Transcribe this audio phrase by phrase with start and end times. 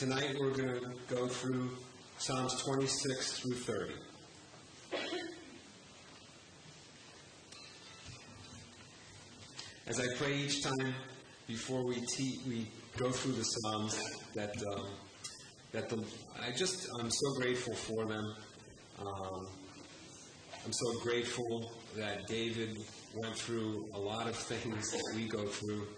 [0.00, 1.68] tonight we're going to go through
[2.16, 3.92] Psalms 26 through 30.
[9.88, 10.94] As I pray each time
[11.46, 12.66] before we te- we
[12.96, 14.00] go through the Psalms,
[14.34, 14.88] that um,
[15.72, 16.02] that the
[16.42, 18.24] I just I'm so grateful for them.
[19.00, 19.48] Um,
[20.64, 22.78] I'm so grateful that David
[23.14, 25.88] went through a lot of things that we go through,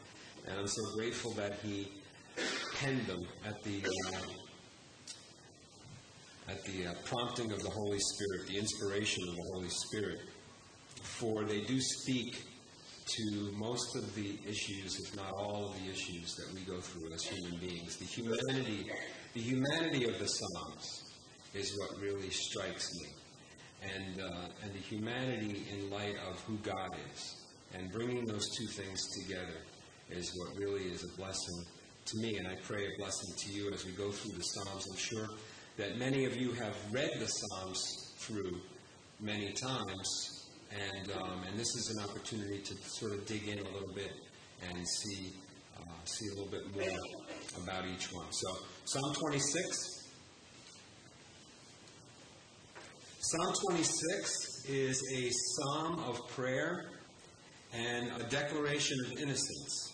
[0.48, 2.01] and I'm so grateful that he
[2.82, 4.18] penned them at the uh,
[6.50, 10.18] at the uh, prompting of the Holy Spirit, the inspiration of the Holy Spirit.
[11.02, 12.42] For they do speak
[13.06, 17.12] to most of the issues, if not all of the issues that we go through
[17.12, 17.96] as human beings.
[17.98, 18.90] The humanity,
[19.34, 21.04] the humanity of the Psalms
[21.54, 23.08] is what really strikes me,
[23.94, 27.36] and uh, and the humanity in light of who God is,
[27.74, 29.60] and bringing those two things together
[30.10, 31.64] is what really is a blessing
[32.06, 34.86] to me, and I pray a blessing to you as we go through the Psalms.
[34.90, 35.28] I'm sure
[35.76, 38.60] that many of you have read the Psalms through
[39.20, 43.70] many times, and, um, and this is an opportunity to sort of dig in a
[43.70, 44.12] little bit
[44.68, 45.32] and see,
[45.78, 46.98] uh, see a little bit more
[47.62, 48.26] about each one.
[48.30, 50.02] So, Psalm 26.
[53.20, 56.90] Psalm 26 is a psalm of prayer
[57.72, 59.91] and a declaration of innocence.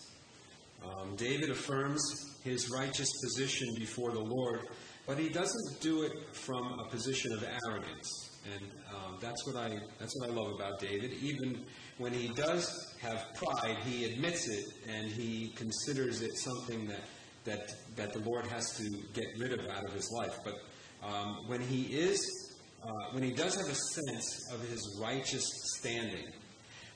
[0.83, 2.01] Um, David affirms
[2.43, 4.61] his righteous position before the Lord,
[5.05, 8.29] but he doesn't do it from a position of arrogance.
[8.53, 11.11] And um, that's what I that's what I love about David.
[11.21, 11.65] Even
[11.97, 17.01] when he does have pride, he admits it and he considers it something that
[17.43, 20.37] that that the Lord has to get rid of out of his life.
[20.43, 20.55] But
[21.03, 26.31] um, when he is uh, when he does have a sense of his righteous standing,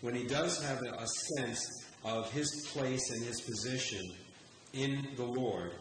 [0.01, 1.59] when he does have a, a sense
[2.03, 4.01] of his place and his position
[4.73, 5.71] in the Lord,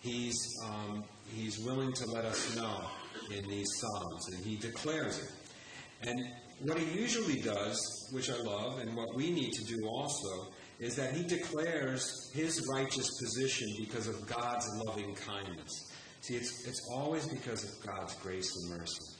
[0.00, 2.84] he's um, he's willing to let us know
[3.30, 6.08] in these Psalms, and he declares it.
[6.08, 6.20] And
[6.60, 7.78] what he usually does,
[8.12, 12.64] which I love, and what we need to do also, is that he declares his
[12.72, 15.92] righteous position because of God's loving kindness.
[16.20, 19.18] See, it's, it's always because of God's grace and mercy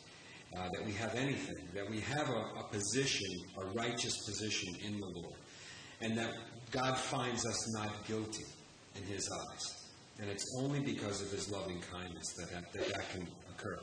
[0.56, 4.98] uh, that we have anything, that we have a, a position, a righteous position in
[4.98, 5.36] the Lord,
[6.00, 6.32] and that
[6.70, 8.44] God finds us not guilty
[8.96, 9.88] in his eyes.
[10.20, 13.78] And it's only because of his loving kindness that that, that, that can occur.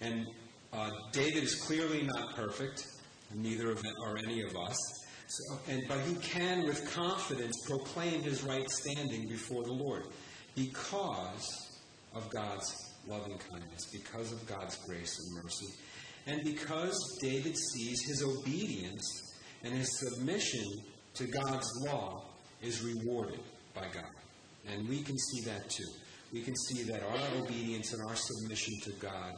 [0.00, 0.26] And
[0.72, 2.86] uh, David is clearly not perfect,
[3.34, 4.76] neither of are any of us.
[5.28, 10.06] So, and, but he can, with confidence, proclaim his right standing before the Lord
[10.56, 11.78] because
[12.14, 12.74] of God's
[13.06, 15.66] loving kindness, because of God's grace and mercy,
[16.26, 20.64] and because David sees his obedience and his submission
[21.20, 22.24] to God's law
[22.62, 23.40] is rewarded
[23.74, 24.10] by God.
[24.68, 25.88] And we can see that too.
[26.32, 29.34] We can see that our obedience and our submission to God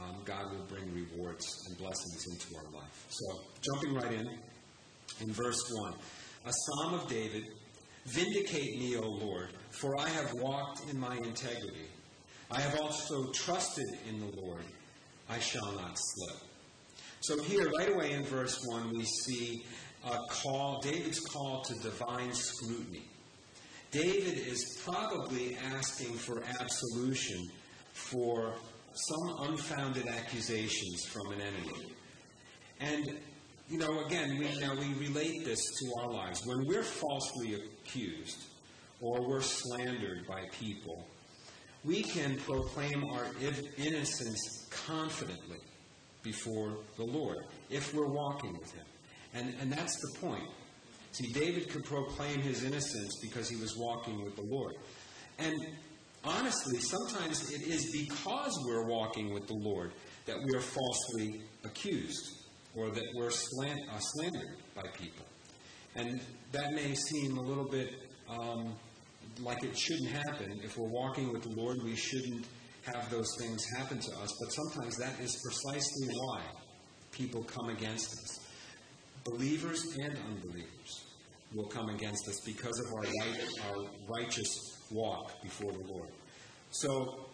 [0.00, 3.06] um, God will bring rewards and blessings into our life.
[3.10, 4.38] So, jumping right in,
[5.20, 5.92] in verse 1,
[6.46, 7.44] a psalm of David
[8.06, 11.86] Vindicate me, O Lord, for I have walked in my integrity.
[12.50, 14.64] I have also trusted in the Lord.
[15.30, 16.36] I shall not slip.
[17.20, 19.64] So, here, right away in verse 1, we see
[20.04, 23.02] a call, David's call to divine scrutiny.
[23.90, 27.48] David is probably asking for absolution
[27.92, 28.54] for
[28.94, 31.94] some unfounded accusations from an enemy.
[32.80, 33.18] And,
[33.68, 36.44] you know, again, we, now we relate this to our lives.
[36.46, 38.44] When we're falsely accused
[39.00, 41.06] or we're slandered by people,
[41.84, 43.26] we can proclaim our
[43.76, 45.58] innocence confidently
[46.22, 48.84] before the Lord if we're walking with Him.
[49.34, 50.48] And, and that's the point.
[51.12, 54.74] See, David could proclaim his innocence because he was walking with the Lord.
[55.38, 55.54] And
[56.24, 59.92] honestly, sometimes it is because we're walking with the Lord
[60.26, 65.26] that we are falsely accused or that we're slant, uh, slandered by people.
[65.94, 66.20] And
[66.52, 67.94] that may seem a little bit
[68.28, 68.74] um,
[69.40, 70.60] like it shouldn't happen.
[70.62, 72.46] If we're walking with the Lord, we shouldn't
[72.86, 74.30] have those things happen to us.
[74.40, 76.40] But sometimes that is precisely why
[77.10, 78.41] people come against us.
[79.24, 81.04] Believers and unbelievers
[81.54, 83.84] will come against us because of our, right, our
[84.18, 84.48] righteous
[84.90, 86.08] walk before the Lord.
[86.70, 87.26] So,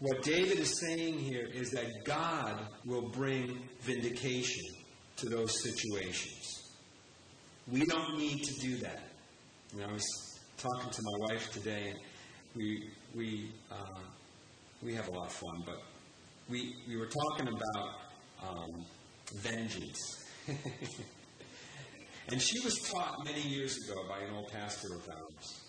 [0.00, 4.64] what David is saying here is that God will bring vindication
[5.16, 6.74] to those situations.
[7.70, 9.02] We don't need to do that.
[9.72, 11.98] You know, I was talking to my wife today, and
[12.56, 14.00] we we uh,
[14.82, 15.78] we have a lot of fun, but
[16.48, 17.88] we we were talking about
[18.48, 18.84] um,
[19.36, 20.23] vengeance.
[22.28, 25.60] and she was taught many years ago by an old pastor of ours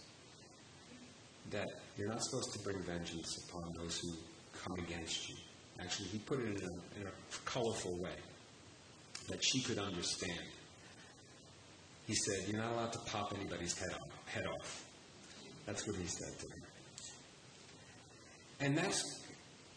[1.51, 1.68] that
[1.98, 4.13] you're not supposed to bring vengeance upon those who
[4.63, 5.36] come against you.
[5.80, 7.12] Actually, he put it in a, in a
[7.45, 8.16] colorful way
[9.30, 10.39] that she could understand.
[12.07, 14.10] He said, You're not allowed to pop anybody's head off.
[14.27, 14.86] Head off.
[15.66, 16.68] That's what he said to her.
[18.62, 19.01] And that's,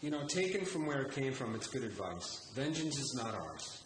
[0.01, 2.51] you know, taken from where it came from, it's good advice.
[2.55, 3.78] Vengeance is not ours,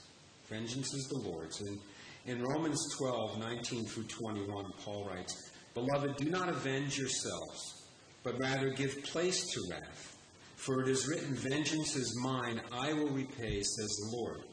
[0.53, 1.61] vengeance is the Lord's.
[1.61, 1.79] And
[2.25, 7.87] in Romans 12, 19 through 21, Paul writes, Beloved, do not avenge yourselves,
[8.23, 10.17] but rather give place to wrath.
[10.55, 14.43] For it is written, Vengeance is mine, I will repay, says the Lord.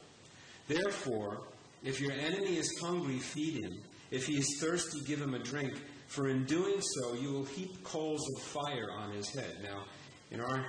[0.67, 1.47] Therefore,
[1.83, 3.73] if your enemy is hungry, feed him.
[4.09, 5.73] If he is thirsty, give him a drink.
[6.07, 9.57] For in doing so, you will heap coals of fire on his head.
[9.63, 9.85] Now,
[10.31, 10.65] in our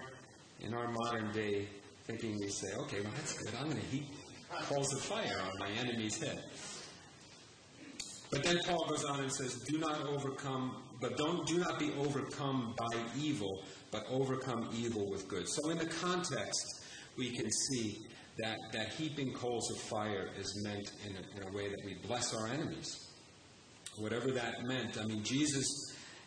[0.60, 1.66] in our modern day
[2.04, 3.52] thinking, we say, okay, well that's good.
[3.58, 4.06] I'm going to heap
[4.62, 6.42] coals of fire on my enemy's head.
[8.30, 11.92] But then Paul goes on and says, "Do not overcome, but don't do not be
[11.98, 16.84] overcome by evil, but overcome evil with good." So in the context,
[17.18, 18.06] we can see
[18.38, 21.94] that that heaping coals of fire is meant in a, in a way that we
[22.06, 22.96] bless our enemies.
[23.98, 24.96] Whatever that meant.
[24.98, 25.66] I mean, Jesus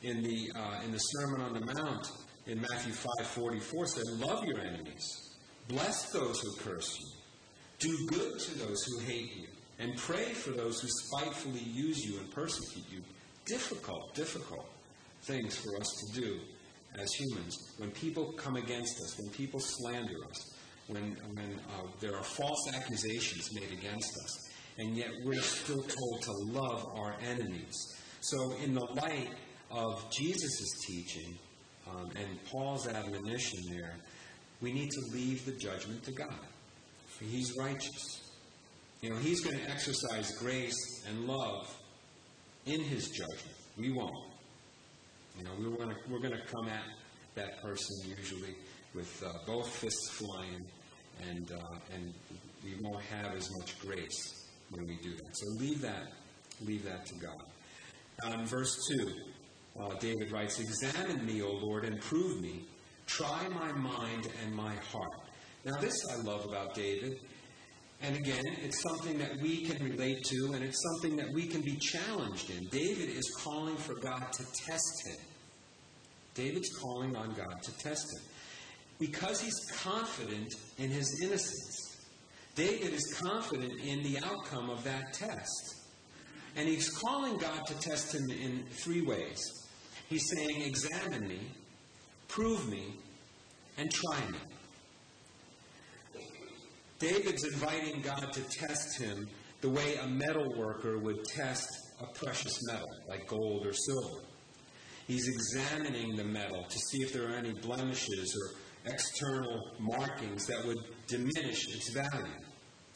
[0.04, 2.07] in the uh, in the Sermon on the Mount
[2.45, 5.36] in Matthew five forty four said, "Love your enemies,
[5.68, 7.07] bless those who curse you,
[7.80, 9.48] do good to those who hate you."
[9.80, 13.01] and pray for those who spitefully use you and persecute you.
[13.45, 14.68] Difficult, difficult
[15.24, 16.39] things for us to do
[16.98, 17.57] as humans.
[17.77, 20.56] When people come against us, when people slander us,
[20.88, 26.22] when, when uh, there are false accusations made against us, and yet we're still told
[26.22, 27.74] to love our enemies.
[28.22, 29.30] So, in the light
[29.72, 31.38] of Jesus' teaching
[31.89, 33.95] um, and Paul's admonition there,
[34.62, 36.39] we need to leave the judgment to God,
[37.17, 38.31] for He's righteous.
[39.01, 41.73] You know, He's going to exercise grace and love
[42.65, 43.57] in His judgment.
[43.77, 44.31] We won't.
[45.38, 46.83] You know, we're going to, we're going to come at
[47.35, 48.56] that person usually
[48.94, 50.65] with uh, both fists flying,
[51.29, 52.13] and, uh, and
[52.63, 55.38] we won't have as much grace when we do that.
[55.38, 56.07] So leave that,
[56.62, 57.44] leave that to God.
[58.23, 59.12] Um, verse 2,
[59.81, 62.65] uh, David writes, Examine me, O Lord, and prove me.
[63.07, 65.25] Try my mind and my heart.
[65.65, 67.19] Now, this I love about David.
[68.01, 71.62] And again, it's something that we can relate to, and it's something that we can
[71.62, 72.67] be challenged in.
[72.67, 75.17] David is calling for God to test him.
[76.35, 78.21] David's calling on God to test him.
[79.00, 81.97] Because he's confident in his innocence.
[82.53, 85.75] David is confident in the outcome of that test.
[86.56, 89.41] And he's calling God to test him in three ways.
[90.09, 91.39] He's saying, Examine me,
[92.27, 92.94] prove me,
[93.77, 94.38] and try me.
[97.00, 99.27] David's inviting God to test him
[99.62, 101.68] the way a metal worker would test
[102.00, 104.21] a precious metal, like gold or silver.
[105.07, 110.65] He's examining the metal to see if there are any blemishes or external markings that
[110.65, 110.77] would
[111.07, 112.33] diminish its value.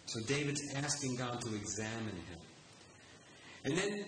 [0.05, 2.39] So David's asking God to examine him.
[3.65, 4.05] And then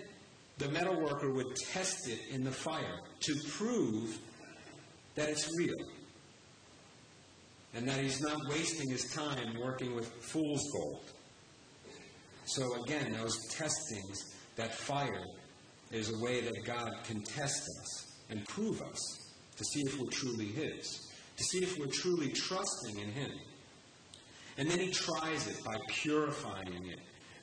[0.57, 4.17] the metal worker would test it in the fire to prove
[5.15, 5.75] that it's real
[7.73, 11.05] and that he's not wasting his time working with fool's gold.
[12.45, 15.23] So again, those testings, that fire,
[15.91, 20.09] is a way that God can test us and prove us to see if we're
[20.09, 23.31] truly His, to see if we're truly trusting in Him.
[24.57, 26.99] And then He tries it by purifying it,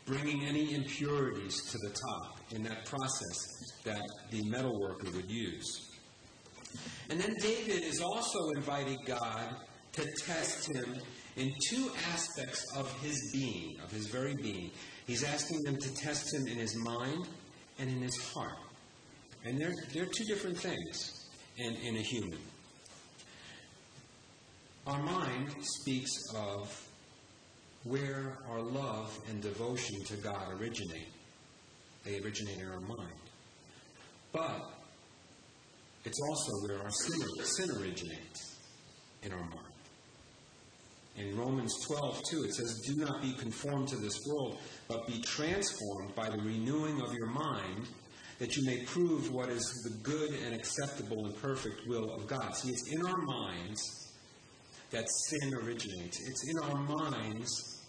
[0.06, 3.36] bringing any impurities to the top in that process
[3.84, 5.90] that the metal worker would use.
[7.10, 9.56] And then David is also inviting God
[9.92, 10.96] to test him
[11.36, 14.70] in two aspects of his being, of his very being.
[15.06, 17.28] He's asking them to test him in his mind
[17.78, 18.58] and in his heart.
[19.44, 21.26] And they're, they're two different things
[21.56, 22.38] in, in a human.
[24.86, 26.88] Our mind speaks of
[27.84, 31.12] where our love and devotion to God originate.
[32.04, 33.12] They originate in our mind.
[34.32, 34.72] But
[36.04, 38.56] it's also where our sin, sin originates
[39.22, 39.67] in our mind.
[41.18, 45.20] In Romans 12, two, it says, Do not be conformed to this world, but be
[45.22, 47.88] transformed by the renewing of your mind,
[48.38, 52.54] that you may prove what is the good and acceptable and perfect will of God.
[52.54, 54.12] See, it's in our minds
[54.90, 57.84] that sin originates, it's in our minds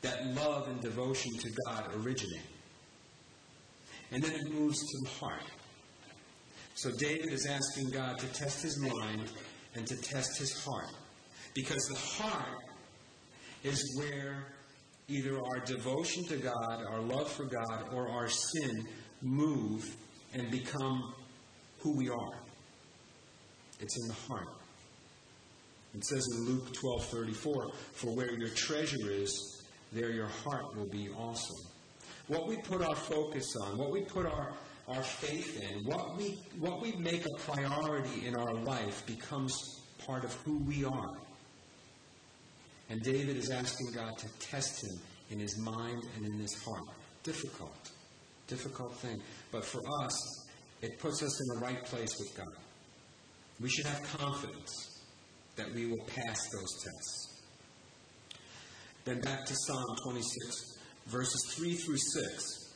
[0.00, 2.42] that love and devotion to God originate.
[4.10, 5.44] And then it moves to the heart.
[6.74, 9.30] So David is asking God to test his mind
[9.76, 10.90] and to test his heart.
[11.54, 12.58] Because the heart
[13.62, 14.46] is where
[15.08, 18.86] either our devotion to God, our love for God, or our sin
[19.20, 19.96] move
[20.34, 21.14] and become
[21.80, 22.38] who we are.
[23.80, 24.48] It's in the heart.
[25.94, 31.10] It says in Luke 12:34, "For where your treasure is, there your heart will be
[31.10, 31.54] also."
[32.28, 34.54] What we put our focus on, what we put our,
[34.88, 39.52] our faith in, what we, what we make a priority in our life becomes
[40.06, 41.10] part of who we are.
[42.88, 46.96] And David is asking God to test him in his mind and in his heart.
[47.22, 47.90] Difficult.
[48.48, 49.20] Difficult thing.
[49.50, 50.48] But for us,
[50.82, 52.62] it puts us in the right place with God.
[53.60, 55.00] We should have confidence
[55.56, 57.42] that we will pass those tests.
[59.04, 62.74] Then back to Psalm 26, verses 3 through 6.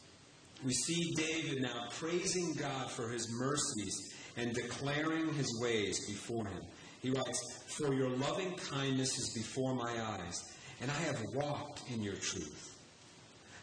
[0.65, 6.63] We see David now praising God for his mercies and declaring his ways before him.
[7.07, 10.43] He writes, For your loving kindness is before my eyes,
[10.81, 12.77] and I have walked in your truth.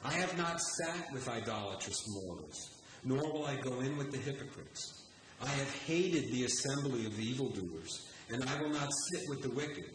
[0.01, 5.09] I have not sat with idolatrous mortals, nor will I go in with the hypocrites.
[5.41, 9.49] I have hated the assembly of the evildoers, and I will not sit with the
[9.49, 9.91] wicked.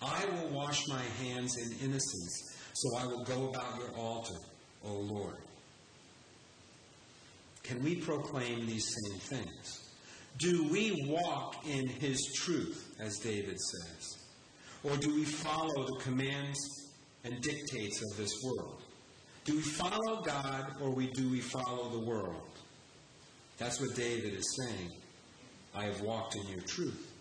[0.00, 4.38] I will wash my hands in innocence, so I will go about your altar,
[4.84, 5.38] O Lord.
[7.64, 9.87] Can we proclaim these same things?
[10.38, 14.18] Do we walk in his truth, as David says?
[14.84, 16.58] Or do we follow the commands
[17.24, 18.82] and dictates of this world?
[19.44, 22.50] Do we follow God or we, do we follow the world?
[23.56, 24.92] That's what David is saying.
[25.74, 27.12] I have walked in your truth.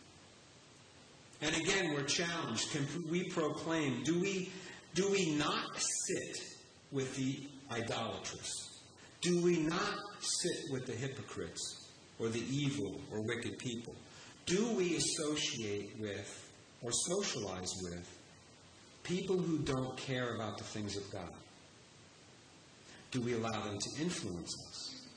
[1.41, 2.71] And again, we're challenged.
[2.71, 4.03] Can we proclaim?
[4.03, 4.51] Do we,
[4.93, 6.43] do we not sit
[6.91, 7.39] with the
[7.71, 8.81] idolatrous?
[9.21, 11.86] Do we not sit with the hypocrites?
[12.19, 13.95] Or the evil or wicked people?
[14.45, 18.17] Do we associate with or socialize with
[19.03, 21.31] people who don't care about the things of God?
[23.11, 25.07] Do we allow them to influence us?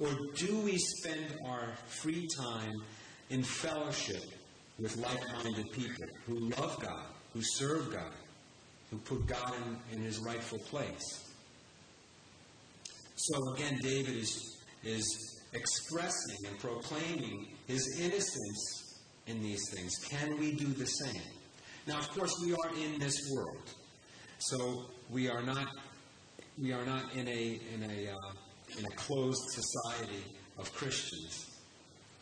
[0.00, 2.74] Or do we spend our free time
[3.30, 4.22] in fellowship
[4.78, 8.12] with like minded people who love God, who serve God,
[8.90, 9.54] who put God
[9.92, 11.30] in, in his rightful place?
[13.16, 19.92] So again, David is, is expressing and proclaiming his innocence in these things.
[20.10, 21.22] Can we do the same?
[21.86, 23.70] Now, of course, we are in this world,
[24.38, 25.68] so we are not
[26.60, 30.24] we are not in a in a uh, in a closed society
[30.58, 31.60] of Christians,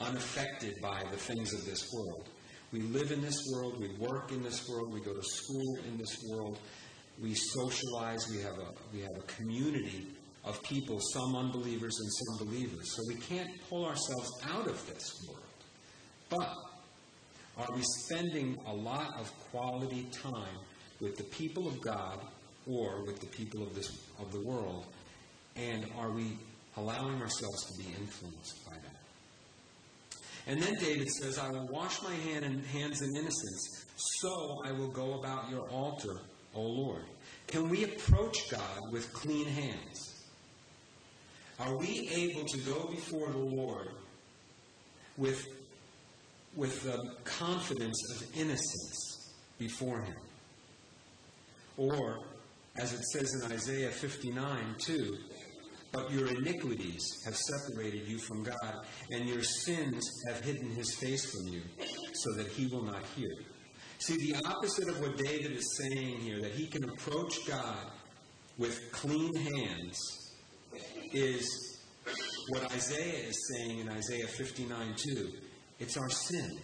[0.00, 2.28] unaffected by the things of this world.
[2.72, 5.98] We live in this world, we work in this world, we go to school in
[5.98, 6.58] this world,
[7.22, 10.06] we socialize, we have a we have a community
[10.44, 12.94] of people, some unbelievers and some believers.
[12.96, 15.42] So we can't pull ourselves out of this world.
[16.28, 16.54] But
[17.58, 20.58] are we spending a lot of quality time
[21.00, 22.20] with the people of God
[22.66, 24.86] or with the people of this of the world?
[25.56, 26.38] And are we
[26.76, 29.02] allowing ourselves to be influenced by that?
[30.46, 33.84] And then David says, I will wash my hand in, hands in innocence,
[34.20, 36.20] so I will go about your altar,
[36.54, 37.04] O Lord.
[37.46, 40.11] Can we approach God with clean hands?
[41.58, 43.88] Are we able to go before the Lord
[45.16, 45.46] with,
[46.56, 50.16] with the confidence of innocence before Him?
[51.76, 52.18] Or,
[52.76, 55.16] as it says in Isaiah 59 2,
[55.92, 61.30] but your iniquities have separated you from God, and your sins have hidden his face
[61.30, 61.60] from you,
[62.14, 63.30] so that he will not hear.
[63.98, 67.90] See, the opposite of what David is saying here, that he can approach God
[68.56, 70.21] with clean hands
[71.12, 71.78] is
[72.48, 75.32] what Isaiah is saying in Isaiah 59 2.
[75.80, 76.58] It's our sin.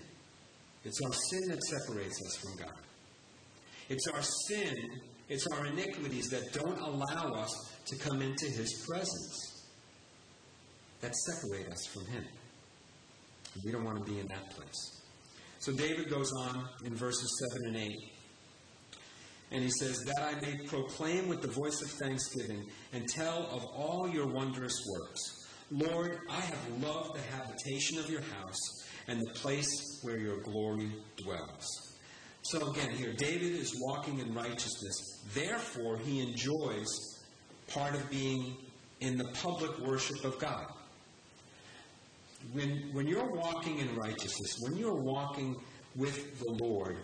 [0.84, 2.78] It's our sin that separates us from God.
[3.88, 4.74] It's our sin,
[5.28, 7.50] it's our iniquities that don't allow us
[7.86, 9.66] to come into His presence,
[11.00, 12.24] that separate us from Him.
[13.64, 15.02] We don't want to be in that place.
[15.58, 18.17] So David goes on in verses 7 and 8.
[19.50, 23.64] And he says, That I may proclaim with the voice of thanksgiving and tell of
[23.64, 25.46] all your wondrous works.
[25.70, 28.58] Lord, I have loved the habitation of your house
[29.06, 31.88] and the place where your glory dwells.
[32.42, 35.26] So again, here, David is walking in righteousness.
[35.34, 36.86] Therefore, he enjoys
[37.66, 38.56] part of being
[39.00, 40.66] in the public worship of God.
[42.52, 45.56] When, when you're walking in righteousness, when you're walking
[45.96, 46.96] with the Lord,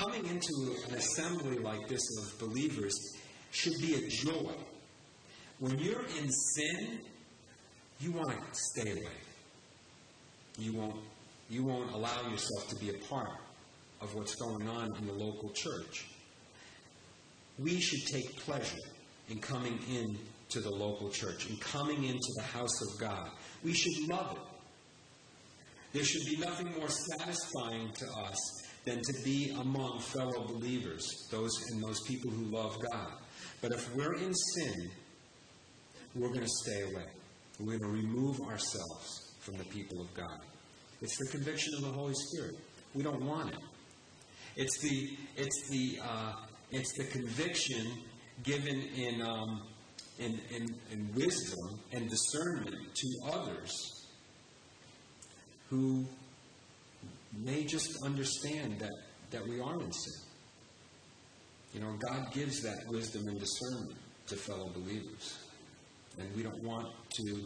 [0.00, 2.94] coming into an assembly like this of believers
[3.50, 4.54] should be a joy.
[5.58, 7.00] When you're in sin,
[8.00, 9.18] you want to stay away.
[10.58, 10.96] You won't,
[11.50, 13.40] you won't allow yourself to be a part
[14.00, 16.06] of what's going on in the local church.
[17.58, 18.78] We should take pleasure
[19.28, 20.16] in coming in
[20.48, 23.28] to the local church and coming into the house of God.
[23.62, 24.42] We should love it.
[25.92, 31.52] There should be nothing more satisfying to us than to be among fellow believers, those
[31.70, 33.12] and those people who love God.
[33.62, 34.90] But if we're in sin,
[36.16, 37.06] we're going to stay away.
[37.60, 40.40] We're going to remove ourselves from the people of God.
[41.00, 42.56] It's the conviction of the Holy Spirit.
[42.94, 43.60] We don't want it.
[44.56, 46.32] It's the it's the uh,
[46.72, 47.86] it's the conviction
[48.42, 49.68] given in, um,
[50.18, 53.70] in, in in wisdom and discernment to others
[55.68, 56.08] who
[57.32, 58.92] may just understand that
[59.30, 60.22] that we are in sin.
[61.72, 63.96] You know, God gives that wisdom and discernment
[64.26, 65.38] to fellow believers.
[66.18, 67.44] And we don't want to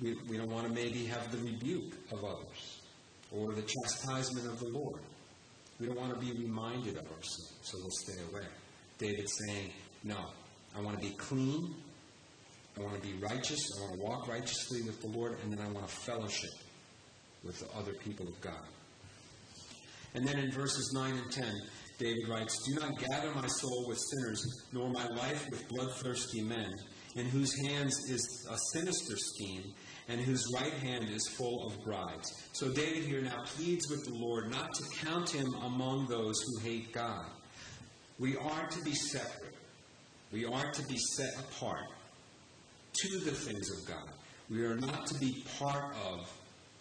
[0.00, 2.80] we, we don't want to maybe have the rebuke of others
[3.30, 5.00] or the chastisement of the Lord.
[5.78, 8.46] We don't want to be reminded of our sin, so we'll stay away.
[8.98, 9.70] David's saying,
[10.04, 10.26] No,
[10.76, 11.74] I want to be clean.
[12.78, 13.60] I want to be righteous.
[13.78, 16.50] I want to walk righteously with the Lord, and then I want to fellowship
[17.44, 18.66] with the other people of God.
[20.14, 21.44] And then in verses 9 and 10,
[21.98, 26.72] David writes, Do not gather my soul with sinners, nor my life with bloodthirsty men,
[27.14, 29.74] in whose hands is a sinister scheme,
[30.08, 32.32] and whose right hand is full of bribes.
[32.52, 36.60] So David here now pleads with the Lord not to count him among those who
[36.60, 37.26] hate God.
[38.18, 39.54] We are to be separate.
[40.32, 41.86] We are to be set apart
[42.92, 44.08] to the things of God.
[44.48, 46.30] We are not to be part of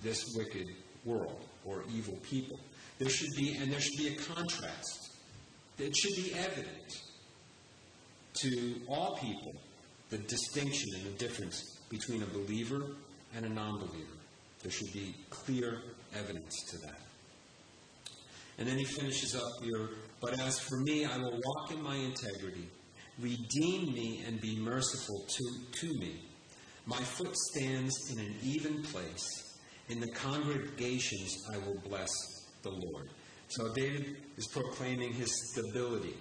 [0.01, 0.67] this wicked
[1.05, 2.59] world or evil people.
[2.99, 5.11] There should be, and there should be a contrast.
[5.77, 7.01] It should be evident
[8.41, 9.53] to all people
[10.09, 12.81] the distinction and the difference between a believer
[13.35, 14.17] and a non believer.
[14.61, 15.81] There should be clear
[16.13, 16.99] evidence to that.
[18.57, 19.89] And then he finishes up here
[20.19, 22.67] But as for me, I will walk in my integrity.
[23.19, 26.23] Redeem me and be merciful to, to me.
[26.85, 29.27] My foot stands in an even place.
[29.87, 32.09] In the congregations, I will bless
[32.61, 33.09] the Lord.
[33.49, 36.17] So David is proclaiming his stability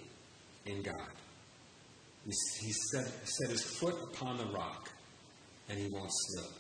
[0.67, 1.13] in God.
[2.25, 4.91] He set, set his foot upon the rock,
[5.69, 6.51] and he won't slip.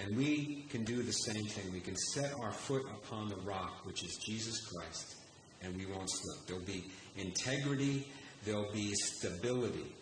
[0.00, 1.72] And we can do the same thing.
[1.72, 5.16] We can set our foot upon the rock, which is Jesus Christ,
[5.62, 6.46] and we won't slip.
[6.46, 6.84] There'll be
[7.16, 8.08] integrity,
[8.44, 9.94] there'll be stability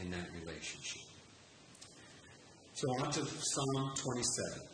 [0.00, 1.02] in that relationship.
[2.74, 4.71] So on to Psalm 27.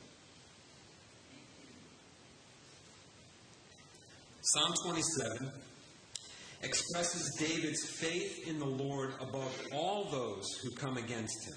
[4.55, 5.53] Psalm 27
[6.63, 11.57] expresses David's faith in the Lord above all those who come against him.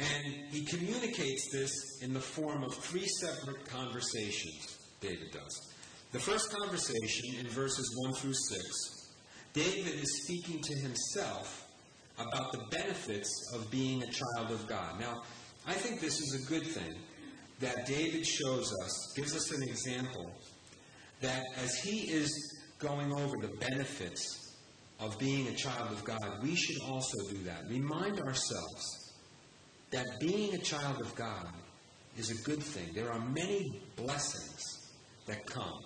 [0.00, 5.72] And he communicates this in the form of three separate conversations, David does.
[6.12, 9.12] The first conversation in verses 1 through 6,
[9.54, 11.66] David is speaking to himself
[12.18, 15.00] about the benefits of being a child of God.
[15.00, 15.22] Now,
[15.66, 16.98] I think this is a good thing
[17.60, 20.30] that David shows us, gives us an example,
[21.20, 24.56] that as he is going over the benefits
[25.00, 27.68] of being a child of God, we should also do that.
[27.68, 29.14] Remind ourselves
[29.90, 31.48] that being a child of God
[32.16, 32.88] is a good thing.
[32.94, 34.62] There are many blessings
[35.26, 35.80] that come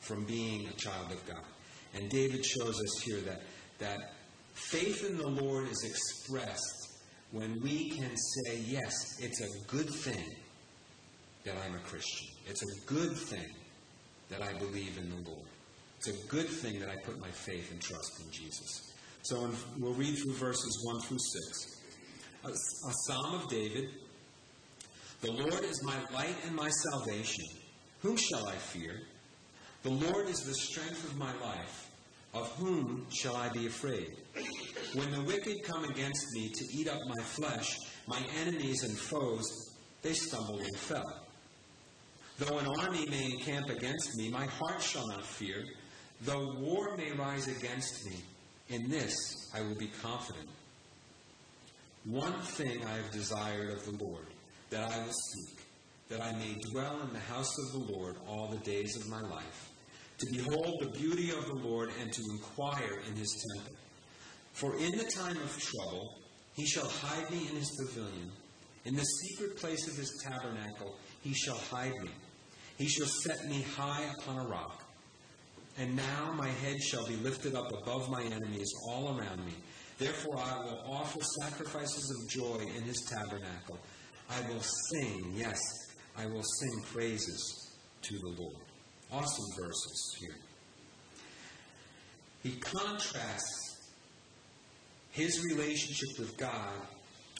[0.00, 1.44] from being a child of God.
[1.94, 3.42] And David shows us here that,
[3.78, 3.98] that
[4.54, 6.98] faith in the Lord is expressed
[7.32, 10.24] when we can say, yes, it's a good thing
[11.44, 12.28] that I'm a Christian.
[12.46, 13.46] It's a good thing
[14.28, 15.46] that I believe in the Lord.
[15.98, 18.92] It's a good thing that I put my faith and trust in Jesus.
[19.22, 21.80] So in, we'll read through verses 1 through 6.
[22.44, 23.90] A, a psalm of David
[25.22, 27.44] The Lord is my light and my salvation.
[28.02, 29.00] Whom shall I fear?
[29.82, 31.90] The Lord is the strength of my life.
[32.34, 34.08] Of whom shall I be afraid?
[34.94, 39.44] When the wicked come against me to eat up my flesh, my enemies and foes,
[40.02, 41.27] they stumbled and fell.
[42.38, 45.64] Though an army may encamp against me, my heart shall not fear.
[46.20, 48.16] Though war may rise against me,
[48.68, 49.16] in this
[49.52, 50.48] I will be confident.
[52.04, 54.28] One thing I have desired of the Lord,
[54.70, 55.58] that I will seek,
[56.08, 59.20] that I may dwell in the house of the Lord all the days of my
[59.20, 59.70] life,
[60.18, 63.76] to behold the beauty of the Lord and to inquire in his temple.
[64.52, 66.18] For in the time of trouble
[66.54, 68.30] he shall hide me in his pavilion.
[68.84, 72.10] In the secret place of his tabernacle he shall hide me.
[72.78, 74.84] He shall set me high upon a rock.
[75.76, 79.52] And now my head shall be lifted up above my enemies all around me.
[79.98, 83.78] Therefore I will offer sacrifices of joy in his tabernacle.
[84.30, 85.58] I will sing, yes,
[86.16, 88.62] I will sing praises to the Lord.
[89.10, 90.36] Awesome verses here.
[92.42, 93.90] He contrasts
[95.10, 96.86] his relationship with God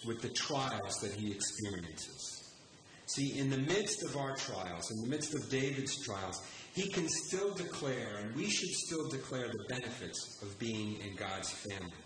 [0.06, 2.37] with the trials that he experiences.
[3.08, 6.42] See, in the midst of our trials, in the midst of David's trials,
[6.74, 11.50] he can still declare, and we should still declare the benefits of being in God's
[11.50, 11.96] family.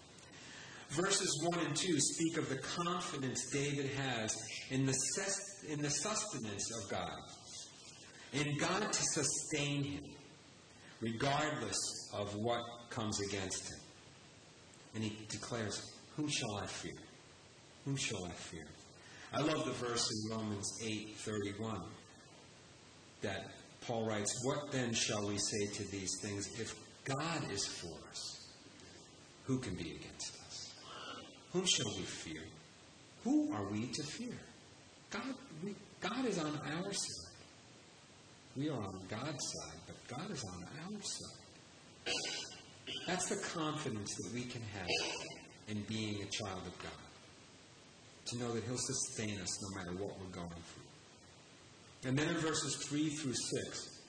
[0.91, 4.37] Verses 1 and 2 speak of the confidence David has
[4.71, 4.95] in the,
[5.69, 7.19] in the sustenance of God,
[8.33, 10.05] in God to sustain him,
[11.01, 11.79] regardless
[12.15, 13.81] of what comes against him.
[14.95, 15.83] And he declares,
[16.17, 17.01] Whom shall I fear?
[17.87, 18.67] Whom shall I fear?
[19.35, 21.83] I love the verse in Romans 8:31
[23.23, 26.47] that Paul writes, "What then shall we say to these things?
[26.61, 28.47] If God is for us,
[29.45, 30.75] who can be against us?
[31.53, 32.45] Whom shall we fear?
[33.25, 34.39] Who are we to fear?
[35.11, 37.37] God, we, God is on our side.
[38.57, 42.15] We are on God's side, but God is on our side.
[43.07, 44.89] That's the confidence that we can have
[45.69, 47.12] in being a child of God.
[48.27, 52.09] To know that He'll sustain us no matter what we're going through.
[52.09, 54.01] And then in verses 3 through 6,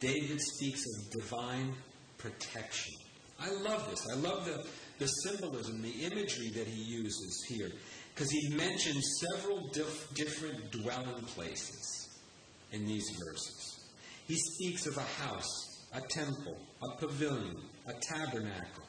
[0.00, 1.74] David speaks of divine
[2.18, 2.94] protection.
[3.40, 4.06] I love this.
[4.12, 4.64] I love the,
[4.98, 7.70] the symbolism, the imagery that he uses here,
[8.14, 12.08] because he mentions several dif- different dwelling places
[12.72, 13.90] in these verses.
[14.26, 17.56] He speaks of a house, a temple, a pavilion,
[17.86, 18.84] a tabernacle,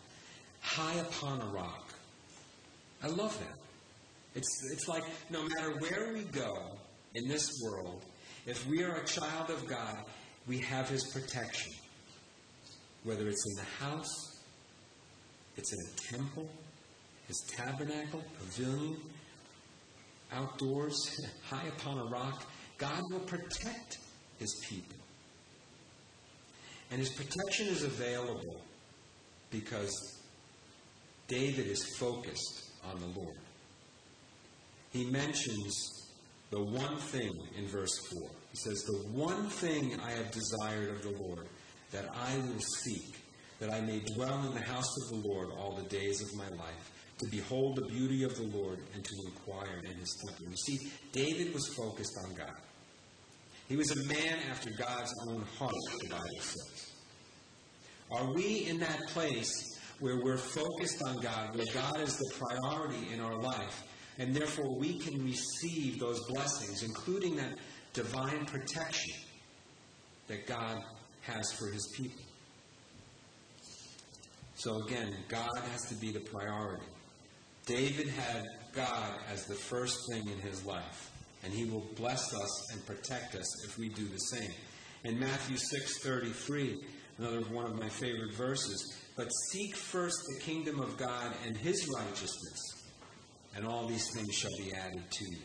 [0.61, 1.93] high upon a rock.
[3.01, 3.58] I love that.
[4.35, 6.77] It's, it's like no matter where we go
[7.15, 8.05] in this world,
[8.45, 10.03] if we are a child of God,
[10.47, 11.71] we have His protection.
[13.03, 14.43] Whether it's in the house,
[15.57, 16.49] it's in a temple,
[17.27, 18.97] His tabernacle, pavilion,
[20.31, 20.95] outdoors,
[21.43, 22.45] high upon a rock,
[22.77, 23.97] God will protect
[24.37, 24.97] His people.
[26.91, 28.61] And His protection is available
[29.51, 29.91] because
[31.27, 33.37] David is focused on the Lord.
[34.91, 35.99] He mentions
[36.49, 38.29] the one thing in verse 4.
[38.51, 41.47] He says, The one thing I have desired of the Lord,
[41.91, 43.15] that I will seek,
[43.59, 46.49] that I may dwell in the house of the Lord all the days of my
[46.57, 50.45] life, to behold the beauty of the Lord and to inquire in his temple.
[50.49, 52.55] You see, David was focused on God.
[53.67, 55.71] He was a man after God's own heart,
[56.01, 56.91] the Bible says.
[58.11, 59.51] Are we in that place
[59.99, 63.83] where we're focused on God, where God is the priority in our life,
[64.19, 67.57] and therefore we can receive those blessings, including that
[67.93, 69.15] divine protection
[70.27, 70.83] that God
[71.21, 72.21] has for his people?
[74.55, 76.85] So again, God has to be the priority.
[77.65, 81.11] David had God as the first thing in his life,
[81.43, 84.51] and he will bless us and protect us if we do the same.
[85.05, 86.83] In Matthew 6:33,
[87.19, 88.95] another one of my favorite verses.
[89.15, 92.78] But seek first the kingdom of God and his righteousness,
[93.55, 95.41] and all these things shall be added to you.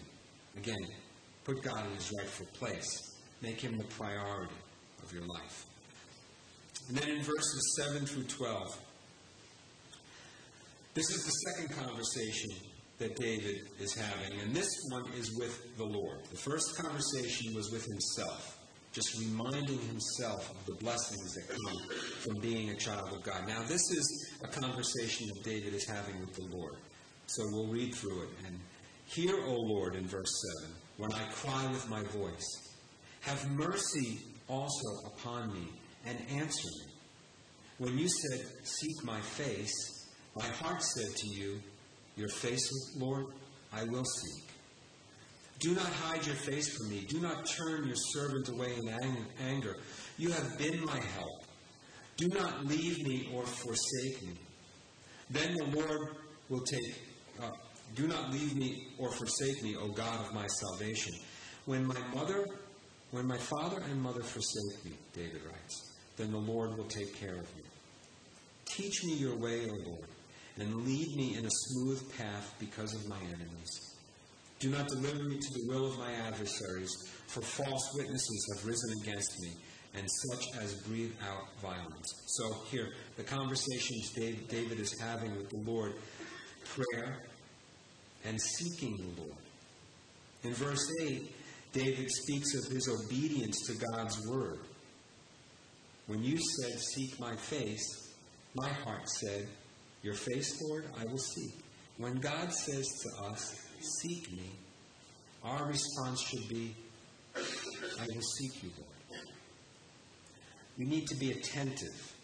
[0.57, 0.87] Again,
[1.45, 2.87] put God in his rightful place.
[3.43, 4.55] Make him the priority
[5.03, 5.67] of your life.
[6.89, 8.79] And then in verses 7 through 12,
[10.95, 12.51] this is the second conversation
[12.99, 16.21] that David is having, and this one is with the Lord.
[16.31, 18.59] The first conversation was with himself
[18.95, 23.47] just reminding himself of the blessings that come from being a child of God.
[23.49, 26.77] Now, this is a conversation that David is having with the Lord.
[27.27, 28.29] So we'll read through it.
[28.47, 28.59] And
[29.07, 32.75] hear, O Lord, in verse 7, when I cry with my voice,
[33.23, 35.69] have mercy also upon me
[36.07, 36.93] and answer me.
[37.79, 39.73] When you said, Seek my face,
[40.37, 41.61] my heart said to you,
[42.17, 43.27] Your face, Lord,
[43.73, 44.51] I will seek.
[45.61, 47.07] Do not hide your face from me.
[47.09, 49.77] Do not turn your servant away in anger.
[50.19, 51.45] You have been my help.
[52.17, 54.35] Do not leave me or forsake me.
[55.31, 56.17] Then the Lord
[56.49, 57.14] will take.
[57.43, 57.51] Uh,
[57.95, 61.13] do not leave me or forsake me, O God of my salvation.
[61.67, 62.47] When my mother,
[63.11, 67.35] when my father and mother forsake me, David writes, then the Lord will take care
[67.35, 67.63] of me.
[68.67, 70.09] Teach me your way, O Lord,
[70.59, 73.95] and lead me in a smooth path because of my enemies.
[74.61, 76.91] Do not deliver me to the will of my adversaries,
[77.27, 79.51] for false witnesses have risen against me,
[79.95, 82.25] and such as breathe out violence.
[82.27, 84.13] So here, the conversations
[84.49, 85.95] David is having with the Lord,
[86.65, 87.19] prayer
[88.25, 89.39] and seeking the Lord.
[90.43, 91.35] In verse 8,
[91.73, 94.61] David speaks of his obedience to God's word.
[96.07, 98.13] When you said, Seek my face,
[98.55, 99.49] my heart said,
[100.03, 101.55] Your face, Lord, I will seek.
[101.97, 103.55] When God says to us,
[104.03, 104.51] seek me,
[105.43, 106.75] our response should be,
[107.37, 109.23] I will seek you, Lord.
[110.77, 112.15] We need to be attentive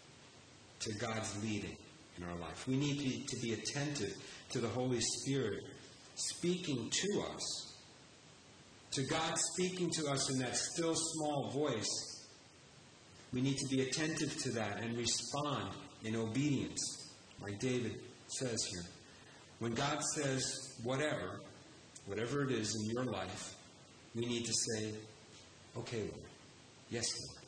[0.81, 1.77] to God's leading
[2.17, 2.67] in our life.
[2.67, 4.13] We need to be attentive
[4.51, 5.63] to the Holy Spirit
[6.15, 7.71] speaking to us
[8.91, 12.27] to God speaking to us in that still small voice,
[13.31, 15.69] we need to be attentive to that and respond
[16.03, 16.81] in obedience,
[17.41, 18.83] like David says here.
[19.59, 20.43] When God says
[20.83, 21.39] whatever,
[22.05, 23.55] whatever it is in your life,
[24.13, 24.93] we need to say,
[25.77, 26.29] okay, Lord.
[26.89, 27.40] Yes, Lord.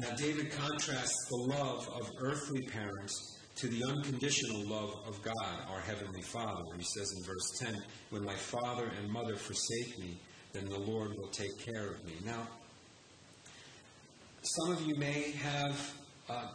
[0.00, 5.80] Now, David contrasts the love of earthly parents to the unconditional love of God, our
[5.80, 6.62] Heavenly Father.
[6.76, 10.18] He says in verse 10, When my father and mother forsake me,
[10.52, 12.14] then the Lord will take care of me.
[12.24, 12.48] Now,
[14.42, 15.94] some of you may have
[16.28, 16.48] uh,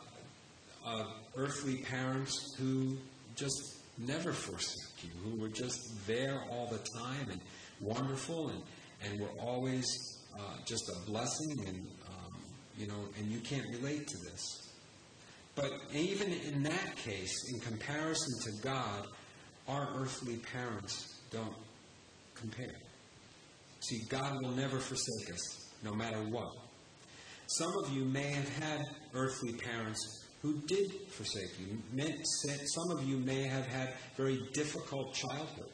[0.85, 1.03] uh,
[1.37, 2.97] earthly parents who
[3.35, 7.39] just never forsake you, who were just there all the time and
[7.79, 8.61] wonderful and,
[9.05, 9.85] and were always
[10.37, 11.87] uh, just a blessing and
[12.79, 14.71] you know, and you can't relate to this.
[15.55, 19.07] But even in that case, in comparison to God,
[19.67, 21.53] our earthly parents don't
[22.33, 22.75] compare.
[23.81, 26.51] See, God will never forsake us, no matter what.
[27.47, 31.77] Some of you may have had earthly parents who did forsake you.
[32.65, 35.71] Some of you may have had very difficult childhood.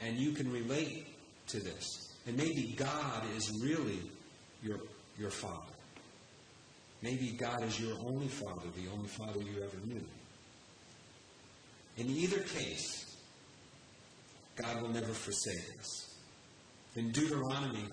[0.00, 1.06] And you can relate
[1.48, 1.86] to this.
[2.26, 4.00] And maybe God is really
[4.62, 4.78] your
[5.18, 5.72] your father.
[7.02, 10.04] Maybe God is your only father, the only father you ever knew.
[11.96, 13.16] In either case,
[14.56, 16.16] God will never forsake us.
[16.96, 17.84] In Deuteronomy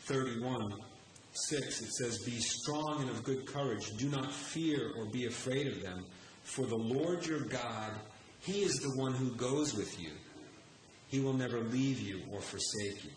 [0.00, 0.72] 31,
[1.32, 3.90] 6, it says, Be strong and of good courage.
[3.98, 6.04] Do not fear or be afraid of them,
[6.44, 7.92] for the Lord your God,
[8.40, 10.10] He is the one who goes with you.
[11.08, 13.10] He will never leave you or forsake you.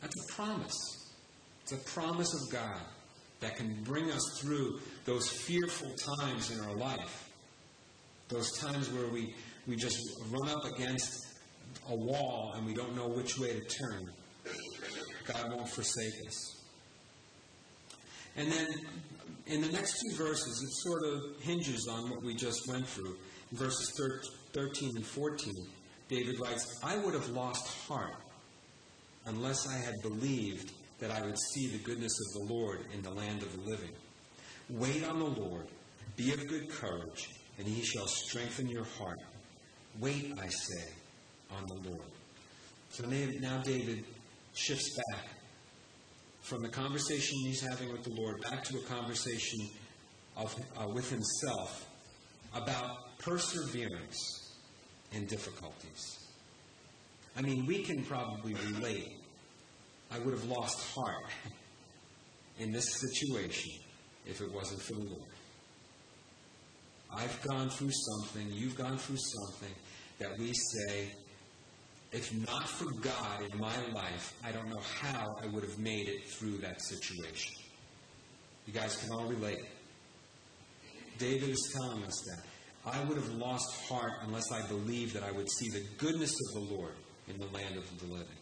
[0.00, 0.97] That's a promise.
[1.70, 2.80] It's a promise of God
[3.40, 7.28] that can bring us through those fearful times in our life.
[8.28, 9.34] Those times where we,
[9.66, 9.98] we just
[10.30, 11.26] run up against
[11.90, 14.10] a wall and we don't know which way to turn.
[15.26, 16.64] God won't forsake us.
[18.36, 18.68] And then
[19.46, 23.14] in the next two verses, it sort of hinges on what we just went through.
[23.52, 23.92] In verses
[24.54, 25.52] 13 and 14,
[26.08, 28.16] David writes, I would have lost heart
[29.26, 33.10] unless I had believed that I would see the goodness of the Lord in the
[33.10, 33.92] land of the living.
[34.70, 35.66] Wait on the Lord,
[36.16, 39.18] be of good courage, and he shall strengthen your heart.
[40.00, 40.92] Wait, I say,
[41.50, 42.10] on the Lord.
[42.90, 44.04] So now David
[44.54, 45.26] shifts back
[46.40, 49.68] from the conversation he's having with the Lord back to a conversation
[50.36, 51.86] of, uh, with himself
[52.54, 54.56] about perseverance
[55.12, 56.18] in difficulties.
[57.36, 59.17] I mean, we can probably relate
[60.10, 61.30] I would have lost heart
[62.58, 63.72] in this situation
[64.26, 65.30] if it wasn't for the Lord.
[67.14, 69.74] I've gone through something, you've gone through something
[70.18, 71.12] that we say,
[72.12, 76.08] if not for God in my life, I don't know how I would have made
[76.08, 77.54] it through that situation.
[78.66, 79.60] You guys can all relate.
[81.18, 82.44] David is telling us that.
[82.90, 86.54] I would have lost heart unless I believed that I would see the goodness of
[86.68, 86.92] the Lord
[87.26, 88.37] in the land of the living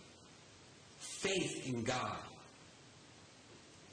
[1.20, 2.18] faith in God,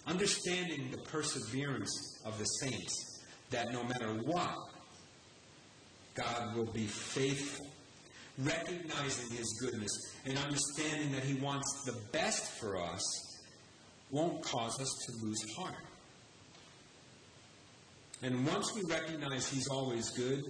[0.07, 4.55] understanding the perseverance of the saints, that no matter what,
[6.15, 7.67] God will be faithful,
[8.38, 9.91] recognizing His goodness
[10.25, 13.01] and understanding that He wants the best for us
[14.12, 15.75] won't cause us to lose heart.
[18.21, 20.43] And once we recognize He's always good,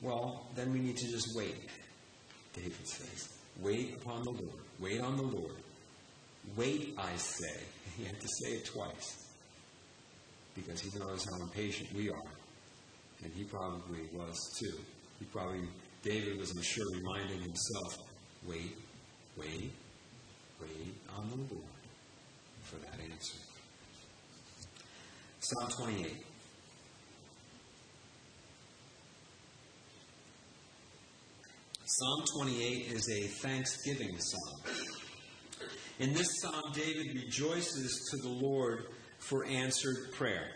[0.00, 1.56] well, then we need to just wait,
[2.54, 3.39] David says.
[3.58, 4.60] Wait upon the Lord.
[4.78, 5.56] Wait on the Lord.
[6.56, 7.60] Wait, I say.
[7.98, 9.28] He had to say it twice
[10.54, 12.32] because he knows how impatient we are.
[13.22, 14.78] And he probably was too.
[15.18, 15.68] He probably,
[16.02, 17.98] David was, I'm sure, reminding himself
[18.48, 18.74] wait,
[19.36, 19.70] wait,
[20.62, 21.64] wait on the Lord
[22.62, 23.38] for that answer.
[25.40, 26.29] Psalm 28.
[31.98, 34.60] Psalm 28 is a thanksgiving psalm.
[35.98, 38.86] In this psalm, David rejoices to the Lord
[39.18, 40.50] for answered prayer.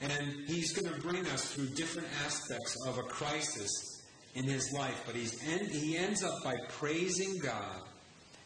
[0.00, 0.12] And
[0.46, 4.04] he's going to bring us through different aspects of a crisis
[4.36, 7.80] in his life, but he's he ends up by praising God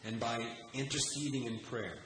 [0.05, 1.99] and by interceding in prayer.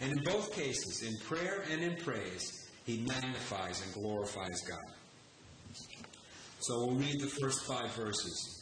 [0.00, 4.92] And in both cases, in prayer and in praise, he magnifies and glorifies God.
[6.58, 8.61] So we'll read the first five verses.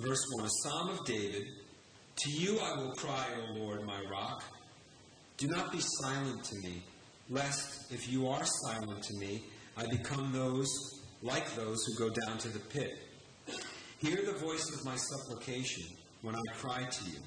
[0.00, 1.46] Verse 1 A psalm of David
[2.16, 4.42] To you I will cry, O Lord, my rock.
[5.36, 6.82] Do not be silent to me,
[7.28, 9.44] lest, if you are silent to me,
[9.76, 10.68] I become those
[11.20, 12.92] like those who go down to the pit.
[13.98, 15.84] Hear the voice of my supplication
[16.22, 17.18] when I cry to you,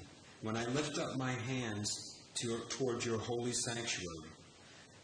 [0.42, 4.30] when I lift up my hands to, toward your holy sanctuary.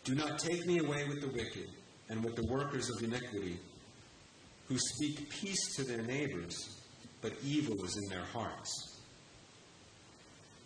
[0.03, 1.69] Do not take me away with the wicked
[2.09, 3.61] and with the workers of iniquity,
[4.67, 6.80] who speak peace to their neighbors,
[7.23, 9.01] but evil is in their hearts.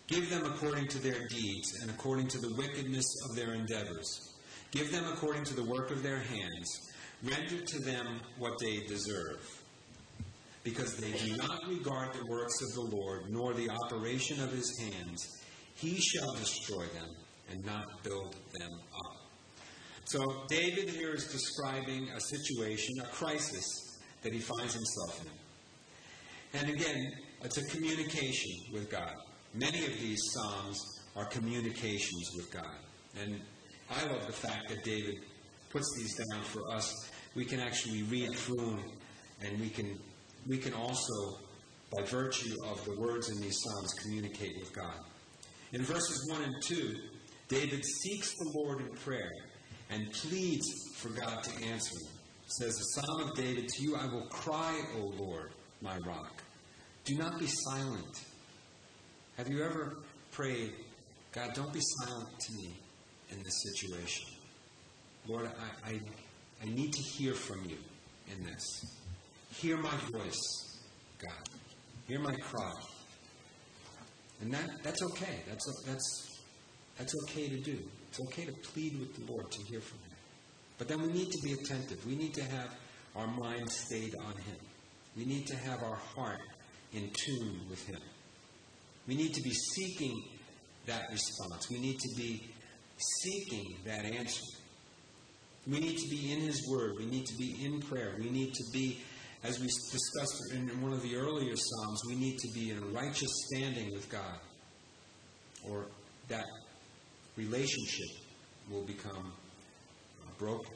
[0.06, 4.34] Give them according to their deeds and according to the wickedness of their endeavors.
[4.70, 6.92] Give them according to the work of their hands.
[7.22, 9.62] Render to them what they deserve.
[10.62, 14.78] Because they do not regard the works of the Lord, nor the operation of his
[14.78, 15.42] hands,
[15.76, 17.08] he shall destroy them
[17.50, 19.16] and not build them up.
[20.06, 23.64] So, David here is describing a situation, a crisis
[24.22, 25.43] that he finds himself in.
[26.54, 27.12] And again,
[27.42, 29.12] it's a communication with God.
[29.54, 30.78] Many of these Psalms
[31.16, 32.76] are communications with God.
[33.20, 33.40] And
[33.90, 35.16] I love the fact that David
[35.70, 37.10] puts these down for us.
[37.34, 38.84] We can actually read through them,
[39.42, 39.98] and we can,
[40.48, 41.38] we can also,
[41.90, 44.94] by virtue of the words in these Psalms, communicate with God.
[45.72, 46.94] In verses 1 and 2,
[47.48, 49.32] David seeks the Lord in prayer
[49.90, 52.12] and pleads for God to answer him.
[52.44, 56.43] It says, The Psalm of David, to you I will cry, O Lord, my rock.
[57.04, 58.24] Do not be silent.
[59.36, 59.98] Have you ever
[60.32, 60.72] prayed,
[61.32, 62.74] God, don't be silent to me
[63.30, 64.24] in this situation?
[65.26, 65.50] Lord,
[65.84, 66.00] I, I,
[66.62, 67.76] I need to hear from you
[68.32, 68.86] in this.
[69.52, 70.80] Hear my voice,
[71.18, 71.48] God.
[72.08, 72.72] Hear my cry.
[74.40, 75.42] And that, that's okay.
[75.46, 76.40] That's, that's,
[76.96, 77.78] that's okay to do.
[78.08, 80.16] It's okay to plead with the Lord to hear from Him.
[80.78, 82.04] But then we need to be attentive.
[82.06, 82.74] We need to have
[83.14, 84.56] our mind stayed on Him.
[85.16, 86.40] We need to have our heart
[86.94, 88.00] in tune with Him.
[89.06, 90.22] We need to be seeking
[90.86, 91.68] that response.
[91.70, 92.42] We need to be
[93.22, 94.44] seeking that answer.
[95.66, 96.94] We need to be in His Word.
[96.98, 98.14] We need to be in prayer.
[98.18, 98.98] We need to be,
[99.42, 102.86] as we discussed in one of the earlier Psalms, we need to be in a
[102.86, 104.38] righteous standing with God.
[105.68, 105.86] Or
[106.28, 106.44] that
[107.36, 108.08] relationship
[108.70, 109.32] will become
[110.22, 110.74] uh, broken.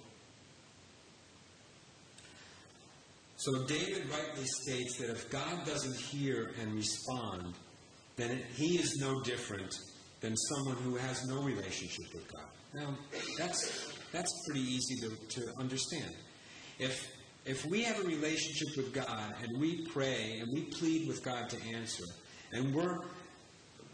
[3.39, 7.55] So David rightly states that if God doesn't hear and respond,
[8.17, 9.73] then it, he is no different
[10.21, 12.49] than someone who has no relationship with God.
[12.75, 12.99] Now,
[13.39, 16.13] that's, that's pretty easy to, to understand.
[16.81, 17.07] If,
[17.45, 21.49] if we have a relationship with God and we pray and we plead with God
[21.51, 22.05] to answer,
[22.53, 22.99] and we're,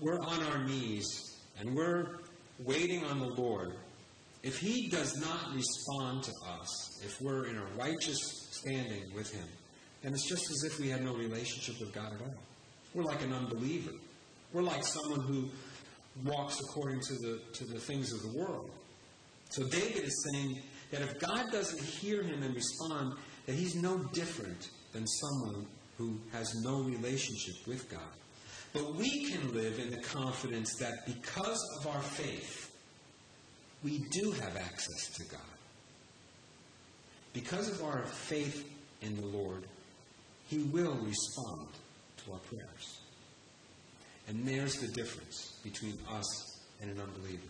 [0.00, 1.06] we're on our knees
[1.60, 2.16] and we're
[2.60, 3.74] waiting on the Lord,
[4.44, 8.18] if He does not respond to us, if we're in a righteous
[8.52, 9.48] standing with Him,
[10.02, 12.34] then it's just as if we had no relationship with God at all.
[12.92, 13.92] We're like an unbeliever.
[14.52, 15.48] We're like someone who
[16.22, 18.70] walks according to the, to the things of the world.
[19.48, 23.14] So David is saying that if God doesn't hear him and respond,
[23.46, 28.00] that he's no different than someone who has no relationship with God.
[28.72, 32.63] But we can live in the confidence that because of our faith,
[33.84, 35.40] we do have access to God.
[37.34, 38.66] Because of our faith
[39.02, 39.64] in the Lord,
[40.48, 41.68] He will respond
[42.24, 43.00] to our prayers.
[44.26, 47.42] And there's the difference between us and an unbeliever.